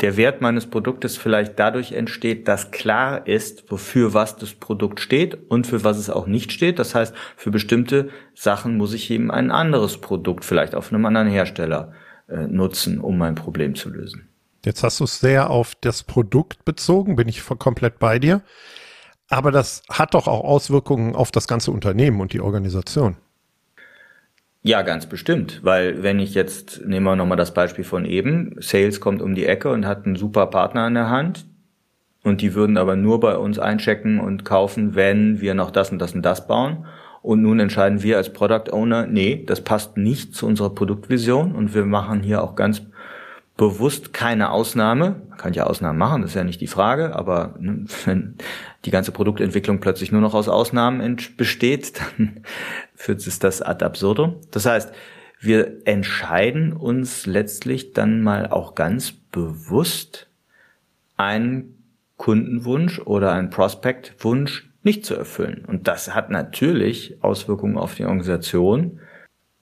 der 0.00 0.16
Wert 0.16 0.40
meines 0.40 0.66
Produktes 0.66 1.16
vielleicht 1.16 1.58
dadurch 1.58 1.92
entsteht, 1.92 2.48
dass 2.48 2.70
klar 2.70 3.26
ist, 3.26 3.70
wofür 3.70 4.14
was 4.14 4.36
das 4.36 4.54
Produkt 4.54 5.00
steht 5.00 5.50
und 5.50 5.66
für 5.66 5.84
was 5.84 5.98
es 5.98 6.08
auch 6.08 6.26
nicht 6.26 6.52
steht. 6.52 6.78
Das 6.78 6.94
heißt, 6.94 7.14
für 7.36 7.50
bestimmte 7.50 8.08
Sachen 8.34 8.76
muss 8.76 8.94
ich 8.94 9.10
eben 9.10 9.30
ein 9.30 9.50
anderes 9.50 9.98
Produkt 9.98 10.44
vielleicht 10.44 10.74
auf 10.74 10.92
einem 10.92 11.04
anderen 11.04 11.28
Hersteller 11.28 11.92
äh, 12.28 12.46
nutzen, 12.46 13.00
um 13.00 13.18
mein 13.18 13.34
Problem 13.34 13.74
zu 13.74 13.90
lösen. 13.90 14.28
Jetzt 14.64 14.82
hast 14.82 15.00
du 15.00 15.04
es 15.04 15.20
sehr 15.20 15.50
auf 15.50 15.74
das 15.80 16.02
Produkt 16.02 16.64
bezogen, 16.64 17.16
bin 17.16 17.28
ich 17.28 17.42
komplett 17.58 17.98
bei 17.98 18.18
dir. 18.18 18.42
Aber 19.28 19.52
das 19.52 19.82
hat 19.88 20.14
doch 20.14 20.26
auch 20.26 20.44
Auswirkungen 20.44 21.14
auf 21.14 21.30
das 21.30 21.46
ganze 21.46 21.70
Unternehmen 21.70 22.20
und 22.20 22.32
die 22.32 22.40
Organisation. 22.40 23.16
Ja, 24.62 24.82
ganz 24.82 25.06
bestimmt, 25.06 25.60
weil 25.62 26.02
wenn 26.02 26.18
ich 26.18 26.34
jetzt, 26.34 26.84
nehmen 26.84 27.06
wir 27.06 27.16
nochmal 27.16 27.38
das 27.38 27.54
Beispiel 27.54 27.84
von 27.84 28.04
eben, 28.04 28.56
Sales 28.58 29.00
kommt 29.00 29.22
um 29.22 29.34
die 29.34 29.46
Ecke 29.46 29.70
und 29.70 29.86
hat 29.86 30.04
einen 30.04 30.16
super 30.16 30.46
Partner 30.48 30.82
an 30.82 30.94
der 30.94 31.08
Hand 31.08 31.46
und 32.24 32.42
die 32.42 32.54
würden 32.54 32.76
aber 32.76 32.94
nur 32.94 33.20
bei 33.20 33.38
uns 33.38 33.58
einchecken 33.58 34.20
und 34.20 34.44
kaufen, 34.44 34.94
wenn 34.94 35.40
wir 35.40 35.54
noch 35.54 35.70
das 35.70 35.90
und 35.90 35.98
das 35.98 36.14
und 36.14 36.22
das 36.22 36.46
bauen. 36.46 36.84
Und 37.22 37.40
nun 37.40 37.58
entscheiden 37.58 38.02
wir 38.02 38.18
als 38.18 38.32
Product 38.32 38.70
Owner, 38.72 39.06
nee, 39.06 39.44
das 39.46 39.62
passt 39.62 39.96
nicht 39.96 40.34
zu 40.34 40.46
unserer 40.46 40.74
Produktvision 40.74 41.54
und 41.54 41.74
wir 41.74 41.86
machen 41.86 42.20
hier 42.20 42.42
auch 42.42 42.54
ganz 42.54 42.82
bewusst 43.60 44.14
keine 44.14 44.52
Ausnahme. 44.52 45.20
Man 45.28 45.36
kann 45.36 45.52
ja 45.52 45.64
Ausnahmen 45.64 45.98
machen, 45.98 46.22
das 46.22 46.30
ist 46.30 46.34
ja 46.34 46.44
nicht 46.44 46.62
die 46.62 46.66
Frage, 46.66 47.14
aber 47.14 47.56
ne, 47.58 47.84
wenn 48.06 48.36
die 48.86 48.90
ganze 48.90 49.12
Produktentwicklung 49.12 49.80
plötzlich 49.80 50.10
nur 50.10 50.22
noch 50.22 50.32
aus 50.32 50.48
Ausnahmen 50.48 51.18
besteht, 51.36 52.00
dann 52.16 52.40
führt 52.94 53.26
es 53.26 53.38
das 53.38 53.60
ad 53.60 53.84
absurdum. 53.84 54.36
Das 54.50 54.64
heißt, 54.64 54.94
wir 55.40 55.86
entscheiden 55.86 56.72
uns 56.72 57.26
letztlich 57.26 57.92
dann 57.92 58.22
mal 58.22 58.46
auch 58.46 58.74
ganz 58.74 59.12
bewusst 59.12 60.28
einen 61.18 61.84
Kundenwunsch 62.16 62.98
oder 63.00 63.32
einen 63.32 63.50
Prospectwunsch 63.50 64.70
nicht 64.82 65.04
zu 65.04 65.14
erfüllen. 65.14 65.66
Und 65.66 65.86
das 65.86 66.14
hat 66.14 66.30
natürlich 66.30 67.22
Auswirkungen 67.22 67.76
auf 67.76 67.94
die 67.94 68.06
Organisation, 68.06 69.00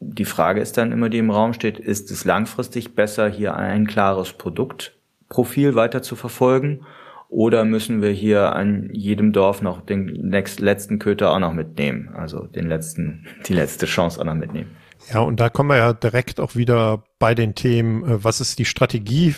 die 0.00 0.24
Frage 0.24 0.60
ist 0.60 0.76
dann 0.76 0.92
immer, 0.92 1.08
die 1.08 1.18
im 1.18 1.30
Raum 1.30 1.52
steht, 1.52 1.78
ist 1.78 2.10
es 2.10 2.24
langfristig 2.24 2.94
besser, 2.94 3.28
hier 3.28 3.56
ein 3.56 3.86
klares 3.86 4.32
Produktprofil 4.32 5.74
weiter 5.74 6.02
zu 6.02 6.16
verfolgen? 6.16 6.86
Oder 7.28 7.64
müssen 7.64 8.00
wir 8.00 8.10
hier 8.10 8.54
an 8.54 8.88
jedem 8.92 9.32
Dorf 9.32 9.60
noch 9.60 9.82
den 9.82 10.08
letzten 10.08 10.98
Köter 10.98 11.30
auch 11.30 11.38
noch 11.38 11.52
mitnehmen? 11.52 12.10
Also 12.14 12.46
den 12.46 12.68
letzten, 12.68 13.26
die 13.46 13.54
letzte 13.54 13.86
Chance 13.86 14.20
auch 14.20 14.24
noch 14.24 14.34
mitnehmen. 14.34 14.76
Ja, 15.12 15.20
und 15.20 15.38
da 15.38 15.48
kommen 15.48 15.70
wir 15.70 15.76
ja 15.76 15.92
direkt 15.92 16.40
auch 16.40 16.56
wieder 16.56 17.04
bei 17.18 17.34
den 17.34 17.54
Themen, 17.54 18.04
äh, 18.04 18.24
was 18.24 18.40
ist 18.40 18.58
die 18.58 18.64
Strategie 18.64 19.34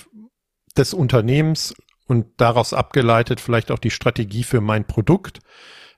des 0.76 0.95
Unternehmens 0.95 1.75
und 2.07 2.26
daraus 2.38 2.75
abgeleitet 2.75 3.40
vielleicht 3.40 3.71
auch 3.71 3.79
die 3.79 3.90
Strategie 3.90 4.43
für 4.43 4.61
mein 4.61 4.85
Produkt 4.85 5.40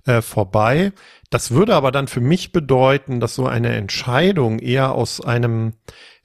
äh, 0.07 0.23
vorbei. 0.23 0.93
Das 1.33 1.51
würde 1.51 1.75
aber 1.75 1.93
dann 1.93 2.09
für 2.09 2.21
mich 2.21 2.53
bedeuten, 2.53 3.19
dass 3.19 3.35
so 3.35 3.47
eine 3.47 3.75
Entscheidung 3.75 4.59
eher 4.59 4.93
aus 4.93 5.23
einem 5.23 5.73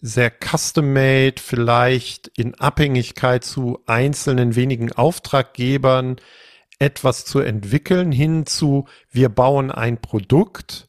sehr 0.02 0.30
custom-made, 0.30 1.36
vielleicht 1.42 2.28
in 2.36 2.56
Abhängigkeit 2.56 3.46
zu 3.46 3.80
einzelnen 3.86 4.58
wenigen 4.58 4.92
Auftraggebern 4.92 6.18
etwas 6.78 7.24
zu 7.24 7.40
entwickeln, 7.40 8.12
hin 8.12 8.46
zu, 8.46 8.86
wir 9.10 9.30
bauen 9.30 9.72
ein 9.72 10.02
Produkt, 10.02 10.88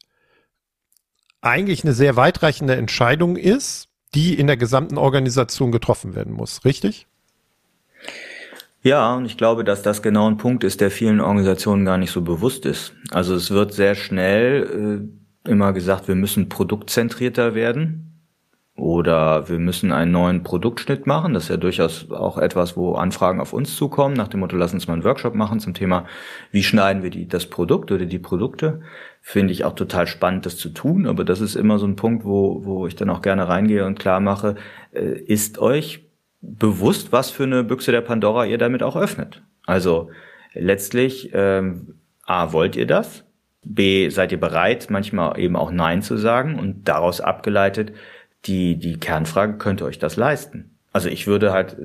eigentlich 1.39 1.85
eine 1.85 1.93
sehr 1.93 2.17
weitreichende 2.17 2.75
Entscheidung 2.75 3.37
ist, 3.37 3.87
die 4.15 4.37
in 4.37 4.47
der 4.47 4.57
gesamten 4.57 4.97
Organisation 4.97 5.71
getroffen 5.71 6.13
werden 6.13 6.33
muss, 6.33 6.65
richtig? 6.65 7.07
Ja, 8.81 9.15
und 9.15 9.25
ich 9.25 9.37
glaube, 9.37 9.63
dass 9.65 9.81
das 9.81 10.01
genau 10.01 10.27
ein 10.27 10.37
Punkt 10.37 10.63
ist, 10.63 10.79
der 10.79 10.89
vielen 10.89 11.19
Organisationen 11.19 11.83
gar 11.83 11.97
nicht 11.97 12.11
so 12.11 12.21
bewusst 12.21 12.65
ist. 12.65 12.93
Also 13.11 13.35
es 13.35 13.51
wird 13.51 13.73
sehr 13.73 13.93
schnell 13.95 15.09
äh, 15.45 15.49
immer 15.49 15.73
gesagt, 15.73 16.07
wir 16.07 16.15
müssen 16.15 16.47
produktzentrierter 16.47 17.55
werden 17.55 18.05
oder 18.75 19.49
wir 19.49 19.59
müssen 19.59 19.91
einen 19.91 20.13
neuen 20.13 20.43
Produktschnitt 20.43 21.07
machen. 21.07 21.33
Das 21.33 21.43
ist 21.43 21.49
ja 21.49 21.57
durchaus 21.57 22.09
auch 22.11 22.37
etwas, 22.37 22.77
wo 22.77 22.93
Anfragen 22.93 23.41
auf 23.41 23.51
uns 23.51 23.75
zukommen, 23.75 24.13
nach 24.15 24.29
dem 24.29 24.39
Motto, 24.39 24.55
lass 24.55 24.73
uns 24.73 24.87
mal 24.87 24.93
einen 24.93 25.03
Workshop 25.03 25.35
machen 25.35 25.59
zum 25.59 25.73
Thema, 25.73 26.05
wie 26.51 26.63
schneiden 26.63 27.03
wir 27.03 27.09
die, 27.09 27.27
das 27.27 27.47
Produkt 27.47 27.91
oder 27.91 28.05
die 28.05 28.19
Produkte. 28.19 28.79
Finde 29.21 29.51
ich 29.51 29.65
auch 29.65 29.75
total 29.75 30.07
spannend, 30.07 30.45
das 30.45 30.55
zu 30.55 30.69
tun, 30.69 31.05
aber 31.05 31.25
das 31.25 31.41
ist 31.41 31.55
immer 31.55 31.79
so 31.79 31.85
ein 31.85 31.97
Punkt, 31.97 32.23
wo, 32.23 32.63
wo 32.63 32.87
ich 32.87 32.95
dann 32.95 33.09
auch 33.09 33.21
gerne 33.21 33.49
reingehe 33.49 33.85
und 33.85 33.99
klar 33.99 34.21
mache, 34.21 34.55
äh, 34.93 35.19
ist 35.19 35.59
euch 35.59 36.08
bewusst, 36.41 37.11
was 37.11 37.29
für 37.29 37.43
eine 37.43 37.63
Büchse 37.63 37.91
der 37.91 38.01
Pandora 38.01 38.45
ihr 38.45 38.57
damit 38.57 38.83
auch 38.83 38.95
öffnet. 38.95 39.41
Also 39.65 40.09
letztlich, 40.53 41.31
ähm, 41.33 41.95
A, 42.25 42.53
wollt 42.53 42.75
ihr 42.75 42.87
das? 42.87 43.23
B, 43.63 44.09
seid 44.09 44.31
ihr 44.31 44.39
bereit, 44.39 44.87
manchmal 44.89 45.39
eben 45.39 45.55
auch 45.55 45.71
Nein 45.71 46.01
zu 46.01 46.17
sagen 46.17 46.57
und 46.57 46.87
daraus 46.87 47.21
abgeleitet, 47.21 47.91
die, 48.45 48.77
die 48.77 48.97
Kernfrage, 48.97 49.57
könnt 49.57 49.81
ihr 49.81 49.85
euch 49.85 49.99
das 49.99 50.15
leisten? 50.15 50.77
Also 50.93 51.09
ich 51.09 51.27
würde 51.27 51.51
halt, 51.51 51.77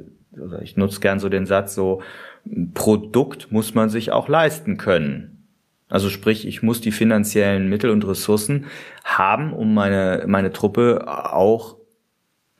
ich 0.62 0.76
nutze 0.76 1.00
gern 1.00 1.18
so 1.18 1.28
den 1.28 1.46
Satz 1.46 1.74
so, 1.74 2.02
Produkt 2.74 3.50
muss 3.50 3.74
man 3.74 3.88
sich 3.88 4.12
auch 4.12 4.28
leisten 4.28 4.76
können. 4.76 5.48
Also 5.88 6.10
sprich, 6.10 6.46
ich 6.46 6.62
muss 6.62 6.80
die 6.80 6.92
finanziellen 6.92 7.68
Mittel 7.68 7.90
und 7.90 8.06
Ressourcen 8.06 8.66
haben, 9.04 9.52
um 9.52 9.74
meine, 9.74 10.24
meine 10.26 10.52
Truppe 10.52 11.04
auch 11.06 11.76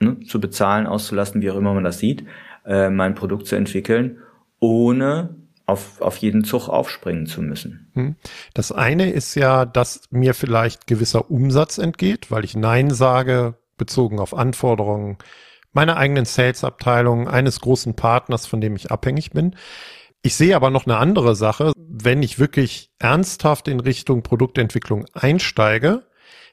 ne, 0.05 0.21
zu 0.21 0.41
bezahlen, 0.41 0.87
auszulasten, 0.87 1.43
wie 1.43 1.51
auch 1.51 1.57
immer 1.57 1.75
man 1.75 1.85
das 1.85 1.99
sieht, 1.99 2.25
äh, 2.65 2.91
mein 2.91 3.15
Produkt 3.15 3.47
zu 3.47 3.57
entwickeln, 3.57 4.19
ohne 4.61 5.37
auf, 5.67 6.01
auf 6.01 6.17
jeden 6.19 6.45
Zug 6.45 6.69
aufspringen 6.69 7.27
zu 7.27 7.43
müssen. 7.43 7.91
Hm. 7.95 8.17
Das 8.53 8.71
eine 8.71 9.11
ist 9.11 9.35
ja, 9.35 9.65
dass 9.65 10.03
mir 10.11 10.35
vielleicht 10.35 10.87
gewisser 10.87 11.31
Umsatz 11.31 11.79
entgeht, 11.79 12.31
weil 12.31 12.45
ich 12.45 12.57
Nein 12.57 12.91
sage, 12.91 13.55
bezogen 13.77 14.21
auf 14.21 14.37
Anforderungen 14.37 15.19
meiner 15.73 15.97
eigenen 15.97 16.25
Sales-Abteilung, 16.25 17.29
eines 17.29 17.61
großen 17.61 17.95
Partners, 17.95 18.47
von 18.47 18.61
dem 18.61 18.77
ich 18.77 18.91
abhängig 18.91 19.33
bin. 19.33 19.57
Ich 20.23 20.37
sehe 20.37 20.57
aber 20.57 20.71
noch 20.71 20.87
eine 20.87 20.97
andere 20.97 21.35
Sache. 21.35 21.73
Wenn 21.77 22.23
ich 22.23 22.39
wirklich 22.39 22.91
ernsthaft 22.99 23.69
in 23.69 23.81
Richtung 23.81 24.23
Produktentwicklung 24.23 25.05
einsteige, 25.13 26.05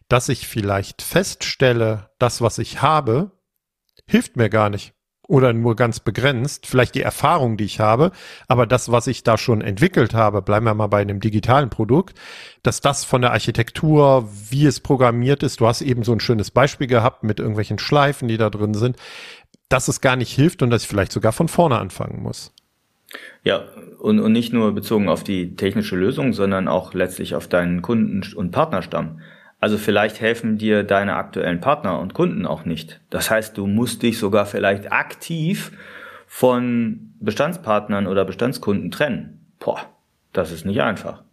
dass 0.10 0.28
ich 0.28 0.48
vielleicht 0.48 1.02
feststelle, 1.02 2.10
das, 2.20 2.42
was 2.42 2.58
ich 2.58 2.82
habe, 2.82 3.32
hilft 4.08 4.36
mir 4.38 4.50
gar 4.50 4.70
nicht 4.70 4.94
oder 5.28 5.54
nur 5.54 5.78
ganz 5.78 6.02
begrenzt, 6.02 6.68
vielleicht 6.68 6.94
die 6.94 7.02
Erfahrung, 7.02 7.56
die 7.56 7.64
ich 7.64 7.80
habe, 7.80 8.12
aber 8.50 8.68
das, 8.68 8.92
was 8.92 9.08
ich 9.08 9.24
da 9.24 9.38
schon 9.38 9.62
entwickelt 9.62 10.14
habe, 10.14 10.42
bleiben 10.42 10.66
wir 10.66 10.74
mal 10.74 10.88
bei 10.88 11.02
einem 11.02 11.22
digitalen 11.22 11.70
Produkt, 11.70 12.20
dass 12.64 12.82
das 12.82 13.06
von 13.06 13.22
der 13.22 13.32
Architektur, 13.32 14.28
wie 14.50 14.66
es 14.66 14.82
programmiert 14.82 15.42
ist, 15.42 15.62
du 15.62 15.68
hast 15.68 15.84
eben 15.84 16.04
so 16.04 16.12
ein 16.12 16.20
schönes 16.20 16.52
Beispiel 16.52 16.88
gehabt 16.88 17.24
mit 17.24 17.40
irgendwelchen 17.40 17.80
Schleifen, 17.80 18.28
die 18.28 18.36
da 18.36 18.50
drin 18.50 18.74
sind, 18.74 18.98
dass 19.70 19.88
es 19.88 20.02
gar 20.02 20.18
nicht 20.18 20.34
hilft 20.34 20.64
und 20.64 20.70
dass 20.70 20.84
ich 20.84 20.90
vielleicht 20.90 21.14
sogar 21.14 21.32
von 21.32 21.48
vorne 21.48 21.80
anfangen 21.80 22.22
muss. 22.22 22.54
Ja, 23.44 23.64
und, 24.00 24.20
und 24.20 24.34
nicht 24.34 24.52
nur 24.52 24.74
bezogen 24.74 25.08
auf 25.08 25.24
die 25.24 25.56
technische 25.56 25.96
Lösung, 25.96 26.34
sondern 26.34 26.68
auch 26.68 26.94
letztlich 26.94 27.36
auf 27.36 27.48
deinen 27.48 27.82
Kunden- 27.82 28.24
und 28.36 28.52
Partnerstamm. 28.52 29.22
Also 29.62 29.78
vielleicht 29.78 30.20
helfen 30.20 30.58
dir 30.58 30.84
deine 30.84 31.16
aktuellen 31.16 31.62
Partner 31.62 32.00
und 32.00 32.16
Kunden 32.16 32.48
auch 32.48 32.66
nicht. 32.66 33.00
Das 33.12 33.30
heißt, 33.30 33.56
du 33.56 33.68
musst 33.68 34.02
dich 34.02 34.18
sogar 34.18 34.48
vielleicht 34.48 34.92
aktiv 34.92 35.72
von 36.26 37.14
Bestandspartnern 37.20 38.08
oder 38.08 38.26
Bestandskunden 38.26 38.90
trennen. 38.90 39.46
Boah, 39.60 39.80
das 40.34 40.52
ist 40.52 40.66
nicht 40.66 40.82
einfach. 40.82 41.24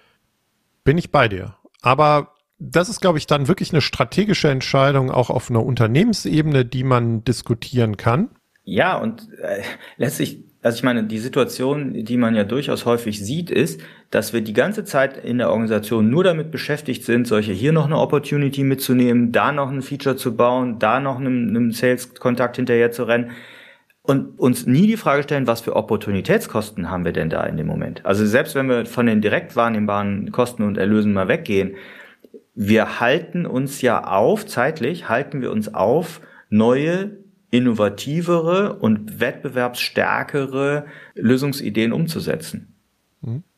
Bin 0.85 0.99
ich 0.99 1.11
bei 1.11 1.29
dir. 1.29 1.57
Aber 1.81 2.35
das 2.59 2.91
ist, 2.91 3.01
glaube 3.01 3.17
ich, 3.17 3.27
dann 3.27 3.49
wirklich 3.49 3.73
eine 3.73 3.81
strategische 3.81 4.51
Entscheidung 4.51 5.11
auch 5.11 5.31
auf 5.31 5.49
einer 5.49 5.65
Unternehmensebene, 5.65 6.67
die 6.67 6.85
man 6.85 7.25
diskutieren 7.25 7.97
kann. 7.97 8.29
Ja, 8.65 8.99
und 8.99 9.27
äh, 9.41 9.63
letztlich 9.97 10.45
also 10.63 10.77
ich 10.77 10.83
meine, 10.83 11.05
die 11.05 11.19
Situation, 11.19 12.05
die 12.05 12.17
man 12.17 12.35
ja 12.35 12.45
durchaus 12.45 12.85
häufig 12.85 13.25
sieht, 13.25 13.51
ist, 13.51 13.81
dass 14.11 14.33
wir 14.33 14.41
die 14.41 14.55
ganze 14.55 14.85
Zeit 14.85 15.23
in 15.23 15.39
der 15.39 15.51
Organisation 15.51 16.09
nur 16.09 16.25
damit 16.25 16.51
beschäftigt 16.51 17.05
sind, 17.05 17.27
solche 17.27 17.53
hier 17.53 17.73
noch 17.73 17.85
eine 17.85 17.99
Opportunity 17.99 18.65
mitzunehmen, 18.65 19.33
da 19.33 19.53
noch 19.53 19.71
ein 19.71 19.83
Feature 19.83 20.17
zu 20.17 20.37
bauen, 20.37 20.79
da 20.79 20.99
noch 21.01 21.19
einem, 21.19 21.49
einem 21.49 21.73
Sales-Kontakt 21.73 22.57
hinterher 22.57 22.91
zu 22.91 23.05
rennen 23.05 23.33
und 24.09 24.41
uns 24.41 24.67
nie 24.67 24.87
die 24.87 24.97
Frage 24.97 25.23
stellen, 25.23 25.47
was 25.47 25.61
für 25.61 25.77
Opportunitätskosten 25.77 26.91
haben 26.91 27.05
wir 27.05 27.13
denn 27.13 27.29
da 27.29 27.45
in 27.45 27.59
dem 27.59 27.67
Moment? 27.67 28.07
Also 28.07 28.25
selbst 28.25 28.55
wenn 28.55 28.67
wir 28.67 28.87
von 28.87 29.05
den 29.05 29.21
direkt 29.21 29.55
wahrnehmbaren 29.55 30.33
Kosten 30.33 30.63
und 30.63 30.79
Erlösen 30.79 31.13
mal 31.13 31.29
weggehen, 31.29 31.77
wir 32.55 33.01
halten 33.01 33.45
uns 33.45 33.83
ja 33.83 34.05
auf, 34.05 34.47
zeitlich 34.47 35.11
halten 35.11 35.43
wir 35.43 35.53
uns 35.53 35.75
auf, 35.75 36.23
neue 36.49 37.19
innovativere 37.51 38.77
und 38.77 39.21
wettbewerbsstärkere 39.21 40.87
Lösungsideen 41.15 41.93
umzusetzen. 41.93 42.78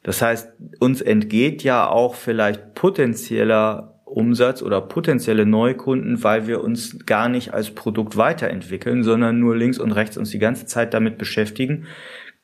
Das 0.03 0.23
heißt, 0.23 0.53
uns 0.79 1.01
entgeht 1.01 1.63
ja 1.63 1.89
auch 1.89 2.15
vielleicht 2.15 2.75
potenzieller 2.75 4.01
Umsatz 4.05 4.63
oder 4.63 4.81
potenzielle 4.81 5.47
Neukunden, 5.47 6.23
weil 6.25 6.47
wir 6.47 6.63
uns 6.63 7.07
gar 7.07 7.29
nicht 7.29 7.55
als 7.55 7.71
Produkt 7.71 8.17
weiterentwickeln, 8.17 9.05
sondern 9.05 9.39
nur 9.39 9.57
links 9.57 9.79
und 9.79 9.93
rechts 9.93 10.17
uns 10.17 10.31
die 10.31 10.39
ganze 10.39 10.67
Zeit 10.67 10.95
damit 10.95 11.17
beschäftigen, 11.17 11.87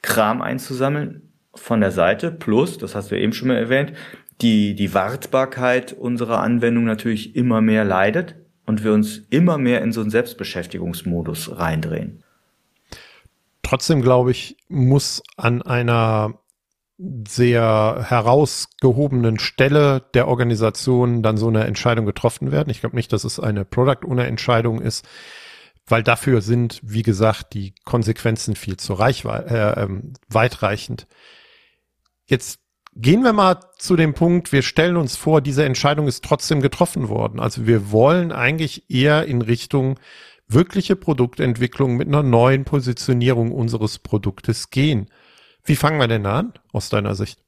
Kram 0.03 0.43
einzusammeln 0.43 1.33
von 1.55 1.81
der 1.81 1.91
Seite. 1.91 2.31
Plus, 2.31 2.79
das 2.79 2.95
hast 2.95 3.11
du 3.11 3.19
eben 3.19 3.33
schon 3.33 3.49
mal 3.49 3.57
erwähnt, 3.57 3.93
die, 4.43 4.75
die 4.75 4.95
Wartbarkeit 4.95 5.93
unserer 5.93 6.41
Anwendung 6.41 6.85
natürlich 6.85 7.35
immer 7.35 7.61
mehr 7.61 7.85
leidet 7.85 8.37
und 8.67 8.85
wir 8.85 8.93
uns 8.93 9.23
immer 9.31 9.59
mehr 9.59 9.83
in 9.83 9.93
so 9.93 10.03
einen 10.03 10.11
Selbstbeschäftigungsmodus 10.11 11.59
reindrehen. 11.59 12.23
Trotzdem 13.63 14.03
glaube 14.03 14.31
ich, 14.31 14.57
muss 14.69 15.23
an 15.37 15.63
einer 15.63 16.39
sehr 16.99 18.07
herausgehobenen 18.09 19.39
Stelle 19.39 20.03
der 20.15 20.29
Organisation 20.29 21.23
dann 21.23 21.37
so 21.37 21.49
eine 21.49 21.65
Entscheidung 21.65 22.07
getroffen 22.07 22.53
werden. 22.53 22.71
Ich 22.71 22.81
glaube 22.81 22.97
nicht, 22.97 23.13
dass 23.13 23.25
es 23.25 23.39
eine 23.39 23.65
Product 23.65 24.07
Owner 24.07 24.27
Entscheidung 24.27 24.81
ist, 24.81 25.07
weil 25.87 26.03
dafür 26.03 26.41
sind, 26.41 26.81
wie 26.83 27.03
gesagt, 27.03 27.53
die 27.55 27.75
Konsequenzen 27.85 28.57
viel 28.57 28.77
zu 28.77 28.95
reichwe 28.95 29.47
äh, 29.49 29.83
ähm, 29.83 30.15
weitreichend. 30.29 31.07
Jetzt 32.25 32.61
Gehen 32.99 33.23
wir 33.25 33.35
mal 33.35 33.61
zu 33.77 33.95
dem 33.95 34.15
Punkt, 34.15 34.53
wir 34.53 34.63
stellen 34.63 34.97
uns 34.97 35.17
vor, 35.17 35.43
diese 35.43 35.67
Entscheidung 35.67 36.09
ist 36.09 36.25
trotzdem 36.25 36.63
getroffen 36.63 37.11
worden. 37.11 37.41
Also 37.41 37.67
wir 37.67 37.93
wollen 37.93 38.33
eigentlich 38.33 38.89
eher 38.89 39.27
in 39.27 39.43
Richtung 39.43 40.01
wirkliche 40.49 40.97
Produktentwicklung 40.97 41.99
mit 41.99 42.09
einer 42.09 42.23
neuen 42.23 42.65
Positionierung 42.65 43.53
unseres 43.53 43.99
Produktes 43.99 44.71
gehen. 44.71 45.11
Wie 45.67 45.77
fangen 45.77 45.99
wir 45.99 46.09
denn 46.09 46.25
an, 46.27 46.53
aus 46.73 46.89
deiner 46.89 47.15
Sicht? 47.15 47.41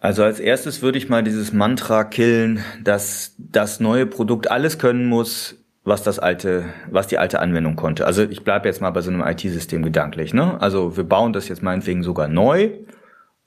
Also 0.00 0.24
als 0.24 0.40
erstes 0.40 0.82
würde 0.82 0.98
ich 0.98 1.08
mal 1.08 1.22
dieses 1.22 1.52
Mantra 1.52 2.04
killen, 2.04 2.64
dass 2.82 3.34
das 3.38 3.78
neue 3.78 4.06
Produkt 4.06 4.50
alles 4.50 4.78
können 4.78 5.06
muss, 5.06 5.56
was 5.84 6.02
das 6.02 6.18
alte, 6.18 6.64
was 6.90 7.08
die 7.08 7.18
alte 7.18 7.40
Anwendung 7.40 7.76
konnte. 7.76 8.06
Also 8.06 8.22
ich 8.22 8.42
bleibe 8.42 8.68
jetzt 8.68 8.80
mal 8.80 8.90
bei 8.90 9.00
so 9.00 9.10
einem 9.10 9.22
IT-System 9.22 9.82
gedanklich. 9.82 10.32
Ne? 10.32 10.60
Also 10.60 10.96
wir 10.96 11.04
bauen 11.04 11.32
das 11.32 11.48
jetzt 11.48 11.62
meinetwegen 11.62 12.02
sogar 12.02 12.28
neu 12.28 12.70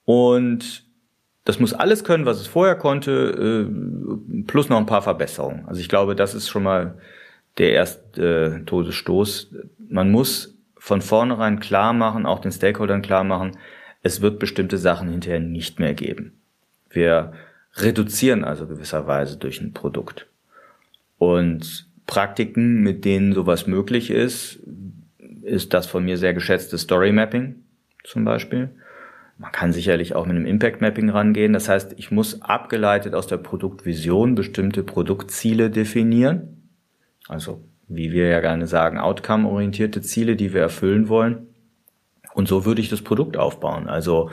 und 0.03 0.86
das 1.45 1.60
muss 1.60 1.73
alles 1.73 2.03
können, 2.03 2.25
was 2.25 2.39
es 2.39 2.47
vorher 2.47 2.75
konnte, 2.75 3.67
äh, 3.67 4.43
plus 4.43 4.67
noch 4.67 4.77
ein 4.77 4.86
paar 4.86 5.01
Verbesserungen. 5.01 5.65
Also 5.67 5.79
ich 5.79 5.89
glaube, 5.89 6.15
das 6.15 6.34
ist 6.34 6.49
schon 6.49 6.63
mal 6.63 6.97
der 7.58 7.71
erste 7.71 8.62
äh, 8.62 8.65
Todesstoß. 8.65 9.53
Man 9.89 10.10
muss 10.12 10.55
von 10.86 11.02
vornherein 11.02 11.60
klar 11.60 11.93
machen, 11.93 12.28
auch 12.28 12.38
den 12.38 12.52
Stakeholdern 12.52 13.02
klar 13.02 13.24
machen, 13.24 13.58
es 14.04 14.21
wird 14.21 14.38
bestimmte 14.38 14.78
Sachen 14.78 15.10
hinterher 15.10 15.39
nicht 15.39 15.80
mehr 15.80 15.95
geben. 15.95 16.34
Wir 16.91 17.34
reduzieren 17.74 18.43
also 18.43 18.67
gewisserweise 18.67 19.38
durch 19.38 19.60
ein 19.62 19.74
Produkt. 19.74 20.28
Und 21.17 21.88
Praktiken, 22.06 22.84
mit 22.84 23.04
denen 23.04 23.34
sowas 23.34 23.65
möglich 23.65 24.12
ist, 24.12 24.60
ist 25.41 25.74
das 25.74 25.88
von 25.88 26.06
mir 26.06 26.19
sehr 26.19 26.36
geschätzte 26.36 26.78
Story 26.78 27.12
Mapping 27.12 27.56
zum 28.04 28.24
Beispiel. 28.24 28.69
Man 29.39 29.52
kann 29.52 29.74
sicherlich 29.74 30.13
auch 30.13 30.28
mit 30.28 30.36
einem 30.36 30.45
Impact 30.45 30.82
Mapping 30.82 31.10
rangehen. 31.10 31.54
Das 31.54 31.67
heißt, 31.67 31.95
ich 31.98 32.12
muss 32.12 32.43
abgeleitet 32.43 33.15
aus 33.15 33.26
der 33.26 33.38
Produktvision 33.38 34.36
bestimmte 34.36 34.84
Produktziele 34.84 35.71
definieren. 35.71 36.69
Also, 37.28 37.63
wie 37.88 38.12
wir 38.12 38.28
ja 38.28 38.39
gerne 38.39 38.67
sagen, 38.67 38.98
outcome-orientierte 38.98 40.02
Ziele, 40.02 40.36
die 40.36 40.54
wir 40.54 40.62
erfüllen 40.62 41.10
wollen. 41.10 41.48
Und 42.34 42.48
so 42.48 42.65
würde 42.65 42.82
ich 42.82 42.89
das 42.89 43.02
Produkt 43.02 43.38
aufbauen. 43.38 43.88
Also, 43.88 44.30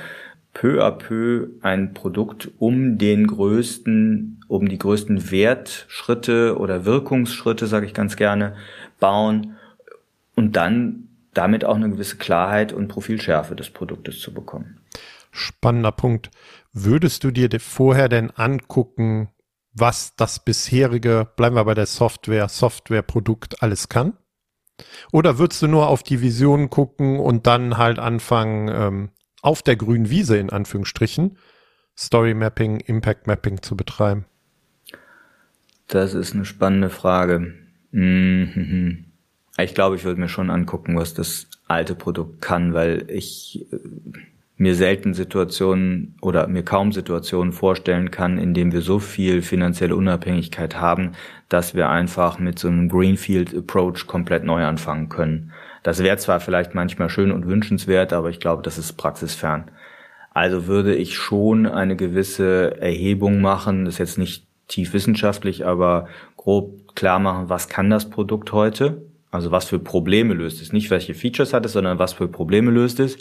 peu 0.55 0.85
à 0.85 0.91
peu 0.91 1.49
ein 1.63 1.95
Produkt 1.95 2.51
um 2.59 2.99
den 2.99 3.27
größten, 3.27 4.45
um 4.49 4.69
die 4.69 4.79
größten 4.79 5.31
Wertschritte 5.31 6.59
oder 6.59 6.85
Wirkungsschritte, 6.85 7.67
sage 7.67 7.87
ich 7.87 7.95
ganz 7.95 8.17
gerne, 8.17 8.57
bauen 9.01 9.57
und 10.35 10.57
dann 10.57 11.09
damit 11.35 11.65
auch 11.65 11.77
eine 11.77 11.91
gewisse 11.91 12.17
Klarheit 12.17 12.73
und 12.73 12.89
Profilschärfe 12.89 13.57
des 13.57 13.71
Produktes 13.71 14.21
zu 14.21 14.35
bekommen. 14.35 14.79
Spannender 15.31 15.93
Punkt. 15.93 16.31
Würdest 16.75 17.25
du 17.25 17.31
dir 17.31 17.49
vorher 17.59 18.09
denn 18.09 18.31
angucken, 18.31 19.29
was 19.75 20.15
das 20.17 20.45
bisherige, 20.45 21.29
bleiben 21.37 21.57
wir 21.57 21.65
bei 21.65 21.75
der 21.75 21.87
Software, 21.87 22.49
Softwareprodukt 22.49 23.63
alles 23.63 23.89
kann? 23.89 24.15
Oder 25.13 25.39
würdest 25.39 25.63
du 25.63 25.69
nur 25.69 25.89
auf 25.89 26.03
die 26.03 26.21
Vision 26.21 26.71
gucken 26.71 27.19
und 27.19 27.47
dann 27.47 27.79
halt 27.79 27.99
anfangen, 27.99 28.69
ähm, 28.69 29.11
auf 29.43 29.63
der 29.63 29.77
grünen 29.77 30.11
Wiese 30.11 30.39
in 30.39 30.51
Anführungsstrichen 30.51 31.37
Story 31.97 32.35
Mapping, 32.35 32.81
Impact 32.81 33.27
Mapping 33.27 33.63
zu 33.63 33.77
betreiben? 33.77 34.25
Das 35.89 36.15
ist 36.15 36.35
eine 36.35 36.45
spannende 36.45 36.91
Frage. 36.91 37.55
Mhm. 37.91 39.13
Ich 39.59 39.75
glaube, 39.75 39.97
ich 39.97 40.05
würde 40.05 40.21
mir 40.21 40.29
schon 40.29 40.51
angucken, 40.51 40.97
was 40.97 41.13
das 41.13 41.49
alte 41.69 41.95
Produkt 41.95 42.41
kann, 42.41 42.73
weil 42.73 43.05
ich, 43.11 43.67
mir 44.57 44.75
selten 44.75 45.15
Situationen 45.15 46.17
oder 46.21 46.47
mir 46.47 46.63
kaum 46.63 46.93
Situationen 46.93 47.53
vorstellen 47.53 48.11
kann, 48.11 48.39
in 48.39 48.55
denen 48.55 48.73
wir 48.73 48.83
so 48.83 48.99
viel 48.99 49.43
finanzielle 49.43 49.97
Unabhängigkeit 49.97 50.79
haben, 50.81 51.13
dass 51.49 51.75
wir 51.75 51.89
einfach 51.89 52.39
mit 52.39 52.59
so 52.59 52.69
einem 52.69 52.89
Greenfield 52.89 53.57
Approach 53.57 54.07
komplett 54.07 54.45
neu 54.45 54.65
anfangen 54.65 55.09
können. 55.09 55.53
Das 55.83 56.03
wäre 56.03 56.17
zwar 56.19 56.39
vielleicht 56.39 56.75
manchmal 56.75 57.09
schön 57.09 57.33
und 57.33 57.47
wünschenswert, 57.47 58.13
aber 58.13 58.31
ich 58.31 58.41
glaube, 58.41 58.63
das 58.63 58.79
ist 58.79 58.93
praxisfern. 58.93 59.71
Also 60.31 60.67
würde 60.67 60.95
ich 60.95 61.17
schon 61.17 61.67
eine 61.67 61.97
gewisse 61.97 62.81
Erhebung 62.81 63.41
machen, 63.41 63.85
das 63.85 63.95
ist 63.95 63.99
jetzt 63.99 64.19
nicht 64.19 64.47
tief 64.69 64.95
wissenschaftlich, 64.95 65.67
aber 65.67 66.09
grob 66.37 66.95
klar 66.95 67.19
machen, 67.19 67.49
was 67.49 67.69
kann 67.69 67.91
das 67.91 68.09
Produkt 68.09 68.53
heute? 68.53 69.03
Also 69.31 69.51
was 69.51 69.65
für 69.65 69.79
Probleme 69.79 70.35
löst 70.35 70.63
es? 70.63 70.73
Nicht 70.73 70.91
welche 70.91 71.15
Features 71.15 71.53
hat 71.53 71.67
es, 71.67 71.73
sondern 71.73 71.99
was 71.99 72.13
für 72.13 72.29
Probleme 72.29 72.71
löst 72.71 73.01
es? 73.01 73.19